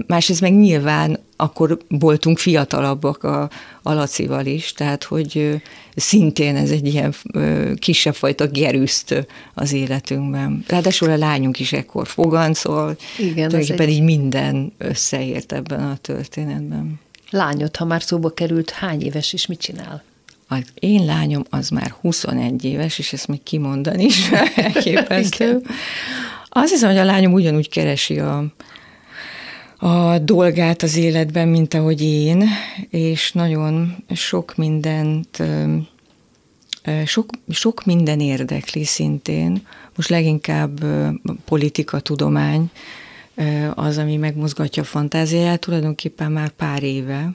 Másrészt 0.08 0.42
meg 0.42 0.54
nyilván 0.58 1.20
akkor 1.36 1.78
voltunk 1.88 2.38
fiatalabbak 2.40 3.24
a, 3.24 3.50
a 3.82 3.94
Lacival 3.94 4.46
is, 4.46 4.74
tehát 4.74 5.04
hogy 5.04 5.62
szintén 5.96 6.56
ez 6.56 6.70
egy 6.70 6.88
ilyen 6.88 7.14
kisebb 7.76 8.16
fajta 8.16 8.48
gerűszt 8.48 9.12
ö, 9.12 9.20
az 9.54 9.74
életünkben. 9.74 10.64
Ráadásul 10.68 11.10
a 11.10 11.18
lányunk 11.18 11.60
is 11.60 11.74
ekkor 11.74 12.08
fogancol, 12.08 12.98
Igen, 13.18 13.34
tulajdonképpen 13.34 13.88
egy- 13.88 13.94
így 13.94 14.02
minden 14.02 14.74
összeért 14.78 15.52
ebben 15.52 15.80
a 15.84 15.98
történetben. 16.02 17.00
Lányod, 17.30 17.76
ha 17.76 17.86
már 17.86 18.02
szóba 18.02 18.30
került, 18.30 18.70
hány 18.70 19.02
éves 19.04 19.34
és 19.34 19.46
mit 19.46 19.60
csinál? 19.60 20.04
Az 20.48 20.64
én 20.74 21.06
lányom 21.06 21.44
az 21.50 21.70
már 21.70 21.94
21 22.02 22.66
éves, 22.66 23.00
és 23.00 23.14
ezt 23.14 23.28
még 23.28 23.44
kimondani 23.44 24.04
is 24.04 24.30
elképesztő. 24.56 25.62
Azt 26.50 26.72
hiszem, 26.72 26.90
hogy 26.90 26.98
a 27.00 27.04
lányom 27.06 27.34
ugyanúgy 27.34 27.70
keresi 27.70 28.20
a, 28.20 28.46
a 29.80 30.20
dolgát 30.20 30.82
az 30.82 30.96
életben, 30.96 31.48
mint 31.48 31.74
ahogy 31.74 32.02
én, 32.02 32.44
és 32.90 33.32
nagyon 33.32 33.96
sok 34.14 34.56
mindent, 34.56 35.44
sok, 37.06 37.30
sok 37.50 37.86
minden 37.86 38.20
érdekli 38.20 38.84
szintén. 38.84 39.62
Most 39.96 40.10
leginkább 40.10 40.86
politika, 41.46 42.00
tudomány 42.00 42.70
az, 43.74 43.98
ami 43.98 44.16
megmozgatja 44.16 44.84
a 44.84 44.86
fantáziáját, 44.86 45.60
tulajdonképpen 45.60 46.32
már 46.32 46.50
pár 46.50 46.84
éve 46.84 47.32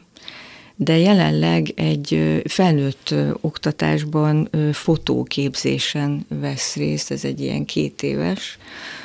de 0.76 0.96
jelenleg 0.98 1.72
egy 1.76 2.40
felnőtt 2.44 3.14
oktatásban 3.40 4.48
fotóképzésen 4.72 6.26
vesz 6.40 6.74
részt, 6.74 7.10
ez 7.10 7.24
egy 7.24 7.40
ilyen 7.40 7.64
két 7.64 8.02
éves. 8.02 8.58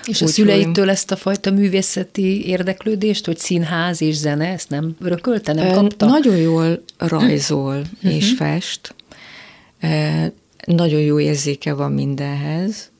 És 0.05 0.21
a 0.21 0.25
Úgyhogy- 0.25 0.29
szüleitől 0.29 0.89
ezt 0.89 1.11
a 1.11 1.15
fajta 1.15 1.51
művészeti 1.51 2.47
érdeklődést, 2.47 3.25
hogy 3.25 3.37
színház 3.37 4.01
és 4.01 4.15
zene, 4.15 4.47
ezt 4.47 4.69
nem 4.69 4.95
örökölte, 5.01 5.53
nem 5.53 5.73
kapta? 5.73 6.05
Nagyon 6.05 6.37
jól 6.37 6.83
rajzol 6.97 7.81
és 8.01 8.33
fest, 8.37 8.95
Ö, 9.81 10.25
nagyon 10.65 10.99
jó 11.01 11.19
érzéke 11.19 11.73
van 11.73 11.91
mindenhez, 11.91 12.91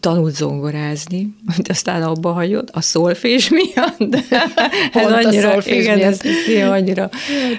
tanult 0.00 0.34
zongorázni, 0.34 1.34
de 1.56 1.72
aztán 1.72 2.02
abba 2.02 2.32
hagyott, 2.32 2.68
a 2.70 2.80
szolfés 2.80 3.48
miatt. 3.58 3.98
De 3.98 4.22
Pont 4.92 5.24
a 5.24 5.32
szolfés 5.32 5.82
igen, 5.82 5.98
ez, 6.00 6.20
ez 6.48 6.68
annyira, 6.68 7.10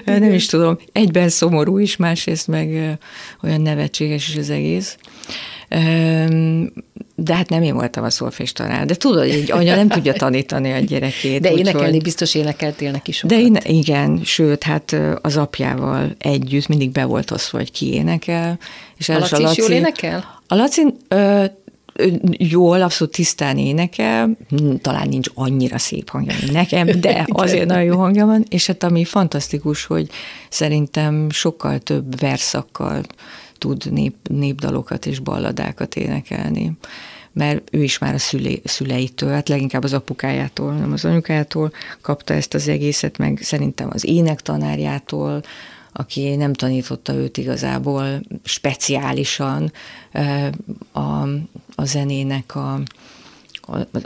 nem 0.04 0.32
is 0.32 0.46
tudom, 0.46 0.78
egyben 0.92 1.28
szomorú 1.28 1.78
is, 1.78 1.96
másrészt 1.96 2.48
meg 2.48 2.98
olyan 3.42 3.60
nevetséges 3.60 4.28
is 4.28 4.36
az 4.36 4.50
egész. 4.50 4.96
De 7.14 7.34
hát 7.34 7.48
nem 7.48 7.62
én 7.62 7.74
voltam 7.74 8.04
a 8.04 8.10
szolfés 8.10 8.52
tanár, 8.52 8.86
de 8.86 8.94
tudod, 8.94 9.22
egy 9.22 9.52
anya 9.52 9.74
nem 9.74 9.88
tudja 9.88 10.12
tanítani 10.12 10.72
a 10.72 10.78
gyerekét. 10.78 11.40
De 11.40 11.52
énekelni 11.52 11.98
biztos 11.98 12.34
énekeltél 12.34 12.90
neki 12.90 13.12
sokat. 13.12 13.36
de 13.36 13.42
én, 13.42 13.56
igen, 13.62 14.20
sőt, 14.24 14.62
hát 14.62 14.96
az 15.20 15.36
apjával 15.36 16.14
együtt 16.18 16.68
mindig 16.68 16.90
be 16.90 17.04
volt 17.04 17.30
az, 17.30 17.48
hogy 17.48 17.72
ki 17.72 17.92
énekel. 17.94 18.58
És 18.96 19.08
A 19.08 19.12
először 19.12 19.40
Laci 19.40 19.60
is 19.60 19.68
jól 19.68 19.76
énekel? 19.76 20.40
A 20.46 20.54
Laci 20.54 20.82
ö, 21.08 21.44
jól, 22.30 22.82
abszolút 22.82 23.14
tisztán 23.14 23.58
énekel, 23.58 24.36
hm, 24.48 24.74
talán 24.74 25.08
nincs 25.08 25.28
annyira 25.34 25.78
szép 25.78 26.08
hangja, 26.08 26.34
mint 26.40 26.52
nekem, 26.52 27.00
de 27.00 27.26
azért 27.28 27.66
nagyon 27.66 27.84
jó 27.84 27.98
hangja 27.98 28.26
van, 28.26 28.44
és 28.48 28.66
hát 28.66 28.82
ami 28.82 29.04
fantasztikus, 29.04 29.84
hogy 29.84 30.08
szerintem 30.48 31.30
sokkal 31.30 31.78
több 31.78 32.20
verszakkal 32.20 33.02
tud 33.58 33.92
nép, 33.92 34.14
népdalokat 34.28 35.06
és 35.06 35.18
balladákat 35.18 35.96
énekelni. 35.96 36.72
Mert 37.32 37.68
ő 37.70 37.82
is 37.82 37.98
már 37.98 38.14
a 38.14 38.18
szülé, 38.18 38.60
szüleitől, 38.64 39.30
hát 39.30 39.48
leginkább 39.48 39.84
az 39.84 39.92
apukájától, 39.92 40.72
nem 40.72 40.92
az 40.92 41.04
anyukájától 41.04 41.72
kapta 42.00 42.34
ezt 42.34 42.54
az 42.54 42.68
egészet, 42.68 43.18
meg 43.18 43.38
szerintem 43.42 43.88
az 43.92 44.06
énektanárjától, 44.06 45.42
aki 45.92 46.36
nem 46.36 46.52
tanította 46.52 47.12
őt 47.12 47.36
igazából 47.36 48.20
speciálisan 48.44 49.72
a, 50.92 51.22
a 51.74 51.84
zenének 51.84 52.54
a, 52.54 52.80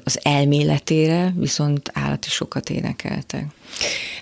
az 0.05 0.19
elméletére, 0.23 1.33
viszont 1.37 1.91
állati 1.93 2.29
sokat 2.29 2.71
énekeltek. 2.71 3.47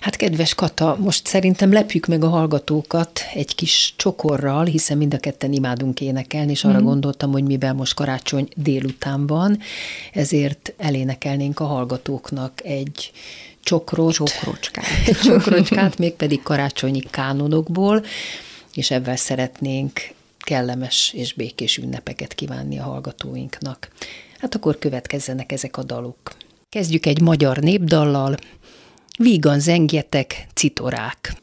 Hát 0.01 0.15
kedves 0.15 0.55
Kata, 0.55 0.97
most 0.99 1.27
szerintem 1.27 1.71
lepjük 1.71 2.05
meg 2.05 2.23
a 2.23 2.29
hallgatókat 2.29 3.19
egy 3.33 3.55
kis 3.55 3.93
csokorral, 3.97 4.65
hiszen 4.65 4.97
mind 4.97 5.13
a 5.13 5.17
ketten 5.17 5.53
imádunk 5.53 6.01
énekelni, 6.01 6.51
és 6.51 6.63
arra 6.63 6.79
mm. 6.79 6.83
gondoltam, 6.83 7.31
hogy 7.31 7.43
mivel 7.43 7.73
most 7.73 7.93
karácsony 7.93 8.47
délután 8.55 9.27
van, 9.27 9.59
ezért 10.13 10.73
elénekelnénk 10.77 11.59
a 11.59 11.65
hallgatóknak 11.65 12.61
egy 12.63 13.11
csokrot, 13.63 14.13
Csokrocskát. 14.13 14.85
csokrocskát, 15.23 15.97
mégpedig 15.97 16.41
karácsonyi 16.41 16.99
kánonokból, 16.99 18.05
és 18.73 18.91
ebben 18.91 19.15
szeretnénk 19.15 19.99
kellemes 20.39 21.13
és 21.15 21.33
békés 21.33 21.77
ünnepeket 21.77 22.33
kívánni 22.33 22.79
a 22.79 22.83
hallgatóinknak. 22.83 23.89
Hát 24.39 24.55
akkor 24.55 24.77
következzenek 24.79 25.51
ezek 25.51 25.77
a 25.77 25.83
dalok. 25.83 26.17
Kezdjük 26.69 27.05
egy 27.05 27.21
magyar 27.21 27.57
népdallal. 27.57 28.35
Vígan 29.17 29.59
zengjetek, 29.59 30.47
citorák. 30.53 31.42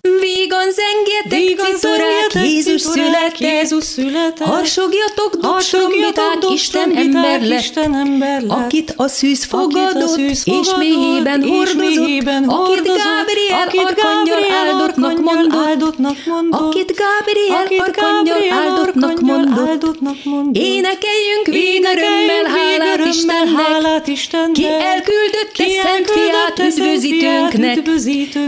Vígan 0.00 0.68
zengjetek, 0.70 1.38
Vígan 1.38 1.74
citorák, 1.74 2.46
Jézus 2.46 2.80
született, 2.80 3.38
Jézus 3.38 3.84
született. 3.84 4.46
Harsogjatok, 4.46 5.36
dokstrombitát, 5.40 6.44
Isten 6.52 6.96
ember 6.96 7.42
lett, 7.42 7.60
Isten 7.60 7.94
ember 7.94 8.42
lett. 8.42 8.58
akit 8.58 8.94
a 8.96 9.08
szűz 9.08 9.46
Akit 9.50 9.52
a 9.52 9.56
fogadott, 9.56 10.08
szűz 10.08 10.42
és 10.44 10.44
fogadott, 10.44 10.78
méhében 10.78 11.42
hordozott, 11.42 12.06
méhében 12.06 12.44
akit 12.44 12.82
Gábriel 12.82 13.66
akit 13.66 13.80
arkangyal 13.80 14.44
áldottnak 14.64 15.18
mondott, 15.20 15.66
áldottnak 15.66 16.16
mondott, 16.26 16.60
akit 16.60 16.92
Gábriel 17.00 17.86
arkangyal 17.86 18.52
áldottnak 18.52 19.20
mondott. 19.20 19.68
áldottnak 19.68 20.16
mondott. 20.24 20.62
Énekeljünk 20.62 21.46
végörömmel 21.46 22.44
hálát 22.44 23.06
Istennek, 23.06 23.66
hálát 23.66 24.06
Istennek. 24.06 24.52
ki 24.52 24.66
elküldötte 24.66 25.64
Ki 25.64 25.70
szent 25.82 26.10
fiát 26.10 26.58
üdvözítőnknek. 26.58 27.78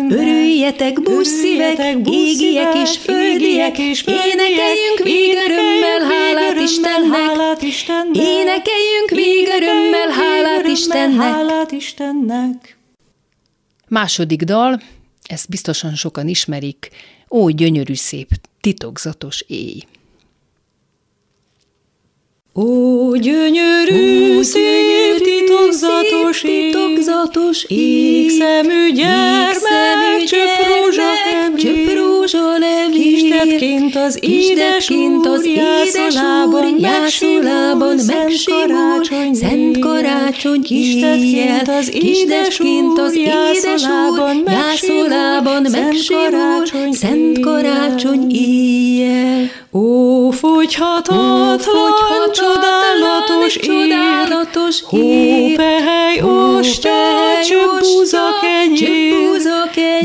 Örüljetek, 0.09 1.03
bús 1.03 1.27
szívek, 1.41 1.79
égiek 2.11 2.75
és 2.75 2.97
földiek, 2.99 3.79
énekeljünk 3.79 4.99
végörömmel 5.03 6.01
Istennek, 6.63 7.13
hálát 7.13 7.63
Istennek. 7.63 8.17
énekeljünk 8.17 9.11
végörömmel 9.11 10.09
Istennek. 10.65 11.33
hálát 11.33 11.71
Istennek. 11.73 12.79
Második 13.89 14.43
dal, 14.43 14.81
ezt 15.23 15.49
biztosan 15.49 15.95
sokan 15.95 16.29
ismerik, 16.29 16.91
Ó, 17.31 17.49
gyönyörű 17.49 17.95
szép, 17.95 18.29
titokzatos 18.61 19.45
éj. 19.47 19.83
Ó, 22.55 23.17
gyönyörű, 23.17 24.43
szép, 24.43 25.23
titokzatos 25.23 26.41
titokzatos 26.41 27.65
ég. 27.69 28.31
Szemű 28.31 28.93
gyermek, 28.93 30.25
csöpp 30.27 31.95
rózsa 31.95 32.59
levél, 32.59 33.01
Kistetként 33.03 33.97
az 33.97 34.19
édes 34.21 34.87
Kistetként 34.87 35.27
az 35.27 35.41
úr 35.41 35.47
édes 35.47 35.95
jászolában 35.95 36.65
úr 36.65 36.81
jászolában 36.81 37.99
megsimul, 38.07 38.67
megsimul, 38.67 39.35
szent 39.35 39.79
karácsony 39.79 40.63
Kistetként 40.63 41.23
éjjel, 41.23 41.63
az 41.79 41.95
édes 41.95 42.57
Kistetként 42.57 42.99
az 42.99 43.13
úr 43.13 43.19
édes 43.19 43.63
jászolában 43.63 44.37
úr 44.37 44.53
jászolában 44.53 45.63
megsimul, 45.71 46.31
megsimul, 46.31 46.93
szent 46.93 47.41
karácsony 47.41 48.27
éjjel. 48.31 49.51
Ó, 49.73 50.31
fogyhatatlan, 50.31 51.59
csodálatos 52.41 53.57
év, 53.57 53.63
csodálatos 53.63 54.83
Hó, 54.83 54.99
év. 54.99 55.57
pehely, 55.57 56.19
Hó, 56.19 56.57
ostya, 56.57 56.91
pehely, 56.91 57.43
csöpp 57.45 57.81
búza 57.81 58.19
ostya, 58.19 58.41
kenyér. 58.41 59.11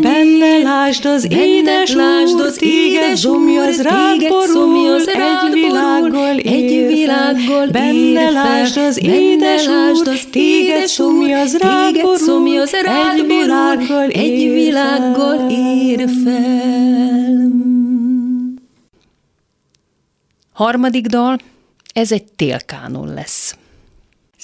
Benne 0.01 0.57
lásd 0.57 1.05
az 1.05 1.27
édes 1.29 1.93
lásd 1.93 2.39
az 2.39 2.55
téged 2.55 3.25
úr, 3.25 3.69
rád 3.81 4.27
borul, 4.27 4.99
egy 4.99 5.53
világgal 5.53 6.37
egy 6.37 6.87
világgal 6.87 7.67
Benne 7.71 8.29
lásd 8.29 8.77
az 8.77 9.03
édes 9.03 9.65
lásd 9.65 10.07
az 10.07 10.27
téged 10.31 10.87
szomjaz 10.87 11.57
rád 11.57 12.01
borul, 12.01 12.77
egy 12.83 13.25
világgal 13.27 14.07
egy 14.07 14.51
világgal 14.53 15.49
ér 15.49 16.09
fel. 16.23 17.53
Harmadik 20.53 21.05
dal, 21.05 21.37
ez 21.95 22.11
egy 22.11 22.23
télkánon 22.35 23.13
lesz. 23.13 23.57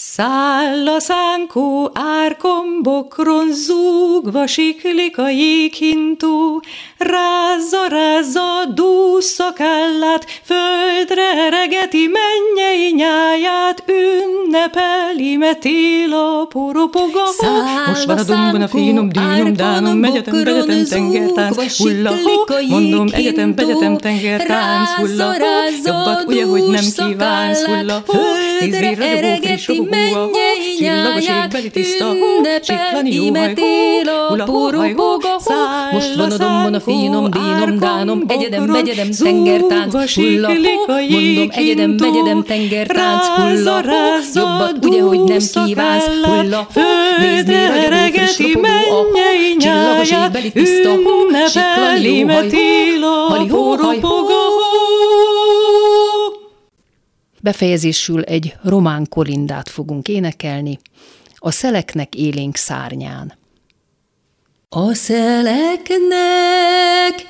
Száll 0.04 0.88
a 0.88 1.00
szánkó 1.00 1.92
árkon 1.94 2.80
bokron 2.84 3.54
zúgva 3.54 4.48
siklik 4.48 5.18
a 5.18 5.30
jéghintó, 5.30 6.64
rázza, 6.98 7.88
rázza 7.88 8.66
dúsz 8.74 9.26
szakállát, 9.26 10.26
földre 10.44 11.50
regeti 11.50 12.10
mennyei 12.18 12.94
nyáját, 12.96 13.84
ünnepeli 13.88 15.36
metél 15.36 16.14
a 16.14 16.46
poropog 16.46 17.10
a 17.14 17.20
hó. 17.20 17.32
Száll 17.32 17.88
Most 17.88 18.06
van 18.06 18.18
a 18.18 18.24
domban 18.24 18.62
a 18.62 18.68
finom, 18.68 19.10
dínom, 19.10 19.54
dánom, 19.54 19.98
megyetem, 19.98 20.44
begyetem, 20.44 20.86
tengertánc, 20.86 21.78
hulla. 21.78 22.12
mondom, 22.70 23.08
egyetem, 23.12 23.56
begyetem, 23.56 23.98
tengertánc, 23.98 24.90
hulla. 24.90 25.36
Jobbat 25.86 26.24
ugye, 26.28 26.46
hogy 26.46 26.64
nem 26.64 26.84
kívánsz, 26.96 27.64
hulla. 27.64 28.04
földre 28.06 28.80
végre, 28.80 28.96
ragyogó, 28.96 29.48
friss, 29.48 29.90
mennyei 29.92 30.78
nyáját, 30.80 31.54
ünnepel, 31.54 32.60
siklani 32.64 33.14
jó 33.14 33.22
haj, 33.22 33.28
imetél 33.28 34.08
a 34.10 34.46
hó, 34.46 34.70
Most 35.92 36.16
van 36.16 36.32
a 36.32 36.38
domban 36.38 36.74
a 36.74 36.80
finom, 36.80 37.30
dínom, 37.32 37.80
dánom, 37.80 38.24
egyedem, 38.28 38.66
bokron, 38.66 38.84
begyedem, 38.84 39.12
tengertánc, 39.12 39.92
zúgva 39.92 40.16
hulla 40.16 40.48
hó, 40.48 40.56
siklik 40.56 40.88
a 40.88 40.94
mondom, 41.10 41.50
egyedem, 41.52 41.98
begyedem, 41.98 42.44
tengertánc, 42.44 43.26
hulla 43.26 43.74
hó, 43.74 43.80
rázza, 43.80 44.40
jobbat 44.40 44.86
ugye, 44.86 45.02
hogy 45.02 45.20
nem 45.20 45.40
kívánsz, 45.66 46.04
szakállát, 46.04 46.42
hulla 46.42 46.68
hó, 46.74 46.82
nézni 47.20 47.54
ragyogó, 47.54 48.08
friss, 48.12 48.38
ropogó 48.38 48.66
a 48.66 48.96
hó, 48.96 49.06
csillagos 49.58 50.12
égbeli 50.12 50.52
tiszta 50.52 50.90
hó, 50.90 51.28
siklani 51.48 52.08
ünnepeli 52.08 52.18
jó 52.18 52.28
haj, 52.28 52.44
metél 52.44 53.02
hó, 53.02 53.28
hali 53.28 53.48
hó, 53.48 53.76
haj, 53.76 54.00
hó. 54.00 55.41
Befejezésül 57.42 58.22
egy 58.22 58.56
román 58.64 59.08
kolindát 59.10 59.70
fogunk 59.70 60.08
énekelni, 60.08 60.80
a 61.36 61.52
szeleknek 61.52 62.16
élénk 62.16 62.56
szárnyán. 62.56 63.34
A 64.70 64.94
szeleknek 64.94 66.08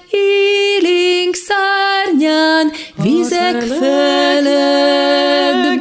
élénk 0.09 1.36
szárnyán, 1.36 2.72
vizek 2.95 3.62
felett 3.62 5.01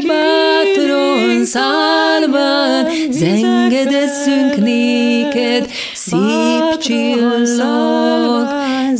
bátran 0.07 1.45
szálván, 1.45 2.89
zengedezzünk 3.11 4.57
néked, 4.57 5.70
szép 5.95 6.78
csillag, 6.78 8.49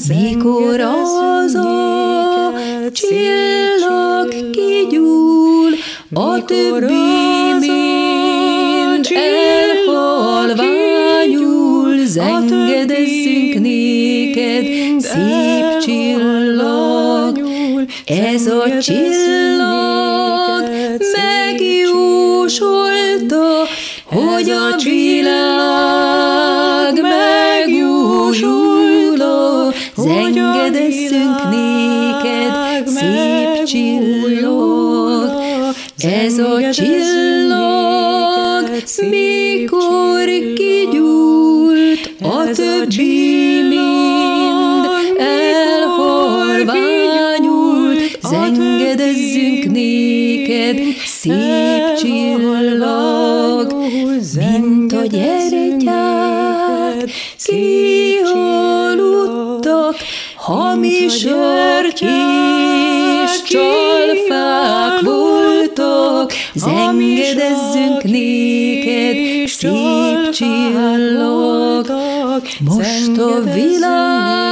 mikor 0.09 0.81
az 0.81 1.55
a 1.55 2.53
csillag 2.93 3.60
a 6.13 6.45
többi 6.45 6.95
mind 7.59 9.07
elhalványul, 9.15 10.67
zengedezzünk 12.07 13.61
néked, 13.61 14.65
szép 15.01 15.79
csillag. 15.83 17.41
Ez 18.07 18.47
a 18.47 18.79
csillag 18.81 20.71
megjósolta, 21.17 22.89
hogy 24.05 24.51
a 24.51 24.77
világ 24.85 25.41
a 29.21 29.73
zengedezzünk 29.97 31.51
néked, 31.51 32.00
a 36.41 36.73
csillag, 36.73 38.65
mikor 39.11 40.25
kigyúlt 40.55 42.13
a 42.23 42.45
többi 42.55 43.63
mind 43.69 44.87
elhalványult, 45.19 46.19
zengedezzünk 48.23 49.65
néked, 49.71 50.79
szép 51.07 51.95
csillag, 51.99 53.73
mint 54.35 54.93
a 54.93 55.03
gyertyák, 55.07 55.91
kihaludtak, 57.45 58.97
hamis 60.37 61.25
örkés 61.25 62.13
csalfák 63.49 63.80
zengedezzünk 68.01 68.03
néked, 68.03 69.49
szép 69.49 70.31
csillag. 70.31 71.87
Most 72.61 73.19
a 73.19 73.41
világ 73.41 74.50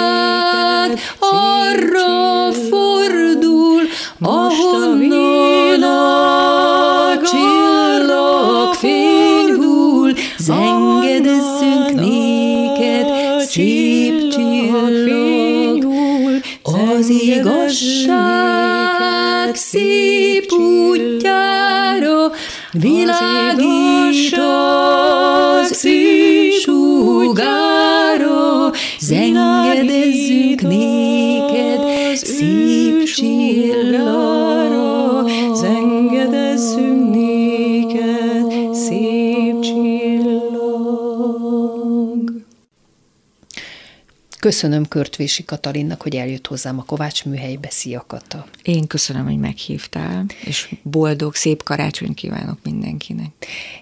Köszönöm 44.41 44.89
Körtvési 44.89 45.45
Katalinnak, 45.45 46.03
hogy 46.03 46.16
eljött 46.16 46.47
hozzám 46.47 46.78
a 46.78 46.84
Kovács 46.84 47.24
műhelybe. 47.24 47.68
Szia, 47.70 48.05
Kata! 48.07 48.47
Én 48.62 48.86
köszönöm, 48.86 49.24
hogy 49.24 49.39
meghívtál, 49.39 50.24
és 50.45 50.74
boldog, 50.82 51.34
szép 51.34 51.62
karácsony 51.62 52.14
kívánok 52.14 52.59
mindenkinek. 52.62 53.30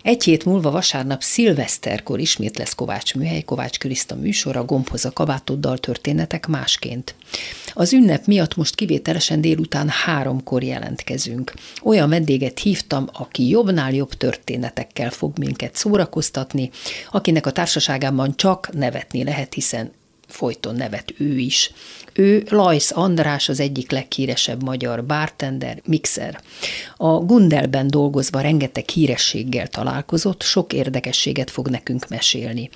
Egy 0.03 0.25
hét 0.25 0.45
múlva 0.45 0.71
vasárnap 0.71 1.23
szilveszterkor 1.23 2.19
ismét 2.21 2.59
lesz 2.59 2.75
Kovács 2.75 3.15
műhely, 3.15 3.43
Kovács 3.43 3.79
Kriszta 3.79 4.15
műsora, 4.15 4.65
gombhoz 4.65 5.05
a 5.05 5.13
kabátoddal 5.13 5.79
történetek 5.79 6.47
másként. 6.47 7.15
Az 7.73 7.93
ünnep 7.93 8.27
miatt 8.27 8.57
most 8.57 8.75
kivételesen 8.75 9.41
délután 9.41 9.89
háromkor 9.89 10.63
jelentkezünk. 10.63 11.55
Olyan 11.83 12.09
vendéget 12.09 12.59
hívtam, 12.59 13.09
aki 13.13 13.49
jobbnál 13.49 13.93
jobb 13.93 14.15
történetekkel 14.15 15.11
fog 15.11 15.39
minket 15.39 15.75
szórakoztatni, 15.75 16.71
akinek 17.11 17.47
a 17.47 17.53
társaságában 17.53 18.37
csak 18.37 18.69
nevetni 18.73 19.25
lehet, 19.25 19.55
hiszen 19.55 19.93
folyton 20.27 20.75
nevet 20.75 21.15
ő 21.19 21.39
is. 21.39 21.73
Ő 22.13 22.47
Lajsz 22.49 22.93
András, 22.95 23.49
az 23.49 23.61
egyik 23.61 23.91
leghíresebb 23.91 24.63
magyar 24.63 25.05
bartender, 25.07 25.81
mixer. 25.85 26.41
A 26.97 27.09
Gundelben 27.09 27.89
dolgozva 27.89 28.41
rengeteg 28.41 28.89
hírességgel 28.89 29.67
találkozott, 29.67 30.43
sok 30.43 30.73
érdekességet 30.73 31.51
fog 31.51 31.69
nekünk 31.69 32.09
mesélni. 32.09 32.71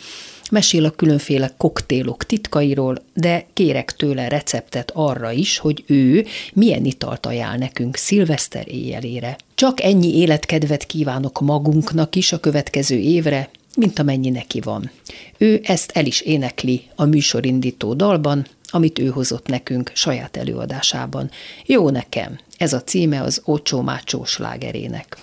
Mesél 0.51 0.85
a 0.85 0.91
különféle 0.91 1.55
koktélok 1.57 2.25
titkairól, 2.25 3.03
de 3.15 3.47
kérek 3.53 3.93
tőle 3.93 4.29
receptet 4.29 4.91
arra 4.95 5.31
is, 5.31 5.59
hogy 5.59 5.85
ő 5.87 6.27
milyen 6.53 6.85
italt 6.85 7.27
ajánl 7.27 7.57
nekünk 7.57 7.97
szilveszter 7.97 8.69
éjjelére. 8.69 9.37
Csak 9.55 9.83
ennyi 9.83 10.17
életkedvet 10.17 10.87
kívánok 10.87 11.41
magunknak 11.41 12.17
is 12.17 12.33
a 12.33 12.41
következő 12.41 12.97
évre, 12.97 13.51
mint 13.81 13.99
amennyi 13.99 14.31
neki 14.31 14.61
van. 14.61 14.91
Ő 15.39 15.61
ezt 15.63 15.91
el 15.91 16.07
is 16.07 16.21
énekli 16.21 16.83
a 16.95 17.05
műsorindító 17.05 17.95
dalban, 17.95 18.47
amit 18.71 18.99
ő 18.99 19.07
hozott 19.07 19.47
nekünk 19.47 19.91
saját 19.95 20.37
előadásában. 20.37 21.31
Jó 21.67 21.91
nekem, 21.91 22.39
ez 22.57 22.73
a 22.73 22.83
címe 22.83 23.23
az 23.23 23.43
Ocsó 23.45 23.81
Mácsó 23.81 24.25
slágerének. 24.25 25.19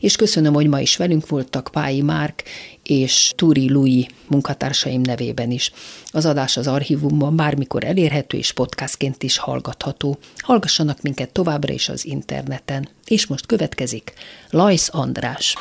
És 0.00 0.16
köszönöm, 0.16 0.54
hogy 0.54 0.66
ma 0.66 0.80
is 0.80 0.96
velünk 0.96 1.28
voltak 1.28 1.68
Pályi 1.72 2.00
Márk 2.00 2.42
és 2.82 3.32
Turi 3.36 3.70
Lui 3.70 4.08
munkatársaim 4.26 5.00
nevében 5.00 5.50
is. 5.50 5.72
Az 6.10 6.26
adás 6.26 6.56
az 6.56 6.66
archívumban 6.66 7.36
bármikor 7.36 7.84
elérhető 7.84 8.36
és 8.36 8.52
podcastként 8.52 9.22
is 9.22 9.38
hallgatható. 9.38 10.18
Hallgassanak 10.36 11.02
minket 11.02 11.32
továbbra 11.32 11.72
is 11.72 11.88
az 11.88 12.04
interneten. 12.04 12.88
És 13.06 13.26
most 13.26 13.46
következik 13.46 14.12
Lajsz 14.50 14.88
András. 14.92 15.54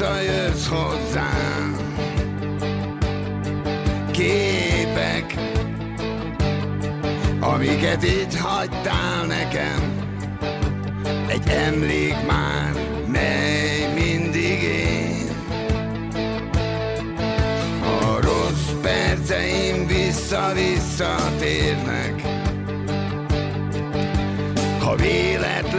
Visszajössz 0.00 0.66
hozzám. 0.66 1.76
Képek 4.10 5.34
Amiket 7.40 8.02
itt 8.02 8.34
hagytál 8.34 9.26
nekem. 9.26 9.98
Egy 11.28 11.48
emlék 11.48 12.26
már, 12.26 12.72
mely 13.06 13.92
mindig 13.94 14.62
én. 14.62 15.28
A 17.82 18.20
rossz 18.20 18.70
perceim 18.82 19.86
vissza-visszatérnek 19.86 22.22
Ha 24.78 24.96
véletlenül 24.96 25.69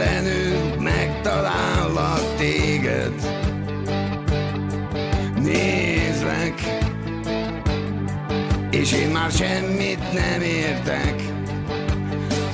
És 8.92 8.98
én 8.98 9.08
már 9.08 9.30
semmit 9.30 10.12
nem 10.12 10.40
értek 10.42 11.22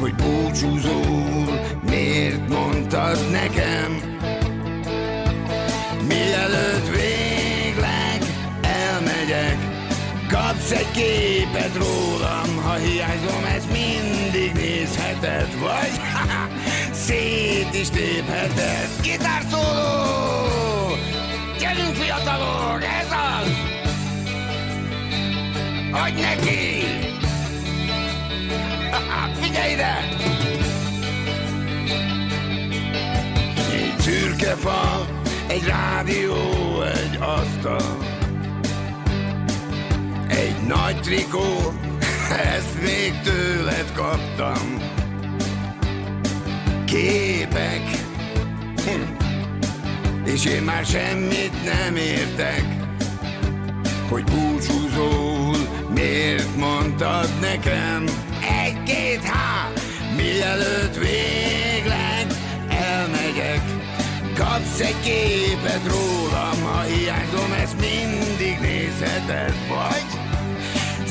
Hogy 0.01 0.15
búcsúzól 0.15 1.61
miért 1.89 2.49
mondtad 2.49 3.31
nekem 3.31 4.01
Mielőtt 6.09 6.89
végleg 6.91 8.23
elmegyek 8.63 9.57
Kapsz 10.29 10.71
egy 10.71 10.91
képet 10.91 11.77
rólam, 11.77 12.63
ha 12.63 12.75
hiányzom, 12.75 13.45
ezt 13.57 13.71
mindig 13.73 14.53
nézheted 14.53 15.59
Vagy 15.59 16.01
szét 17.07 17.75
is 17.81 17.89
tépheted 17.89 18.89
Gitárszóló! 19.03 20.97
Gyerünk 21.59 21.95
fiatalok, 21.95 22.85
ez 22.85 23.11
az! 23.11 23.58
Adj 26.09 26.21
neki! 26.21 26.85
Figyelj 29.41 29.73
ide! 29.73 29.99
Egy 33.73 33.95
szürke 33.99 34.55
fal, 34.55 35.23
egy 35.47 35.65
rádió, 35.65 36.35
egy 36.83 37.19
asztal 37.21 37.99
Egy 40.29 40.57
nagy 40.67 41.01
trikó, 41.01 41.73
ezt 42.57 42.83
még 42.83 43.21
tőled 43.23 43.93
kaptam 43.95 44.77
Képek, 46.85 47.83
és 50.35 50.45
én 50.45 50.63
már 50.63 50.85
semmit 50.85 51.65
nem 51.65 51.97
értek 51.97 52.65
Hogy 54.09 54.25
búcsúzól 54.25 55.48
miért 55.99 56.57
mondtad 56.57 57.29
nekem 57.41 58.05
Egy-két 58.65 59.23
há, 59.23 59.73
mielőtt 60.17 60.95
végleg 60.95 62.27
elmegyek 62.69 63.61
Kapsz 64.35 64.81
egy 64.81 65.01
képet 65.03 65.83
rólam, 65.87 66.63
ha 66.63 66.81
hiányzom, 66.81 67.53
ezt 67.63 67.81
mindig 67.81 68.59
nézheted 68.61 69.55
Vagy 69.69 70.27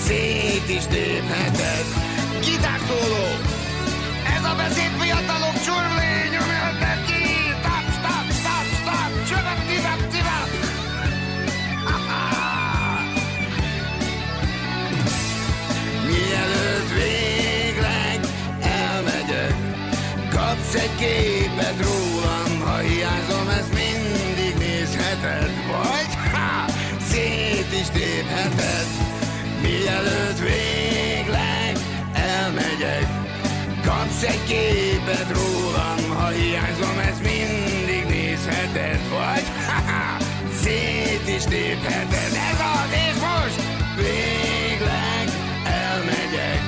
szét 0.07 0.69
is 0.69 0.85
tépheted. 0.85 1.85
Gitárszóló! 2.45 3.25
Ez 4.37 4.43
a 4.51 4.55
beszéd 4.55 4.91
fiatalok 4.99 5.55
csurlé, 5.65 6.06
képet 34.47 35.27
rólam, 35.37 36.17
ha 36.17 36.27
hiányzom, 36.27 36.99
ezt 37.09 37.23
mindig 37.23 38.05
nézheted, 38.09 38.99
vagy? 39.09 39.43
Ha, 39.65 39.79
ha, 39.91 40.17
szét 40.61 41.35
is 41.35 41.43
tépheted. 41.43 42.31
Ez 42.51 42.59
az, 42.75 42.91
és 42.91 43.17
most! 43.27 43.59
Végleg 43.95 45.27
elmegyek, 45.63 46.61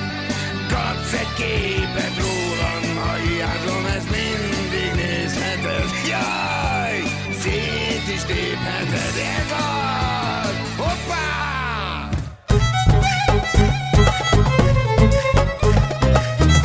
kapsz 0.68 1.12
egy 1.12 1.32
képet 1.36 1.89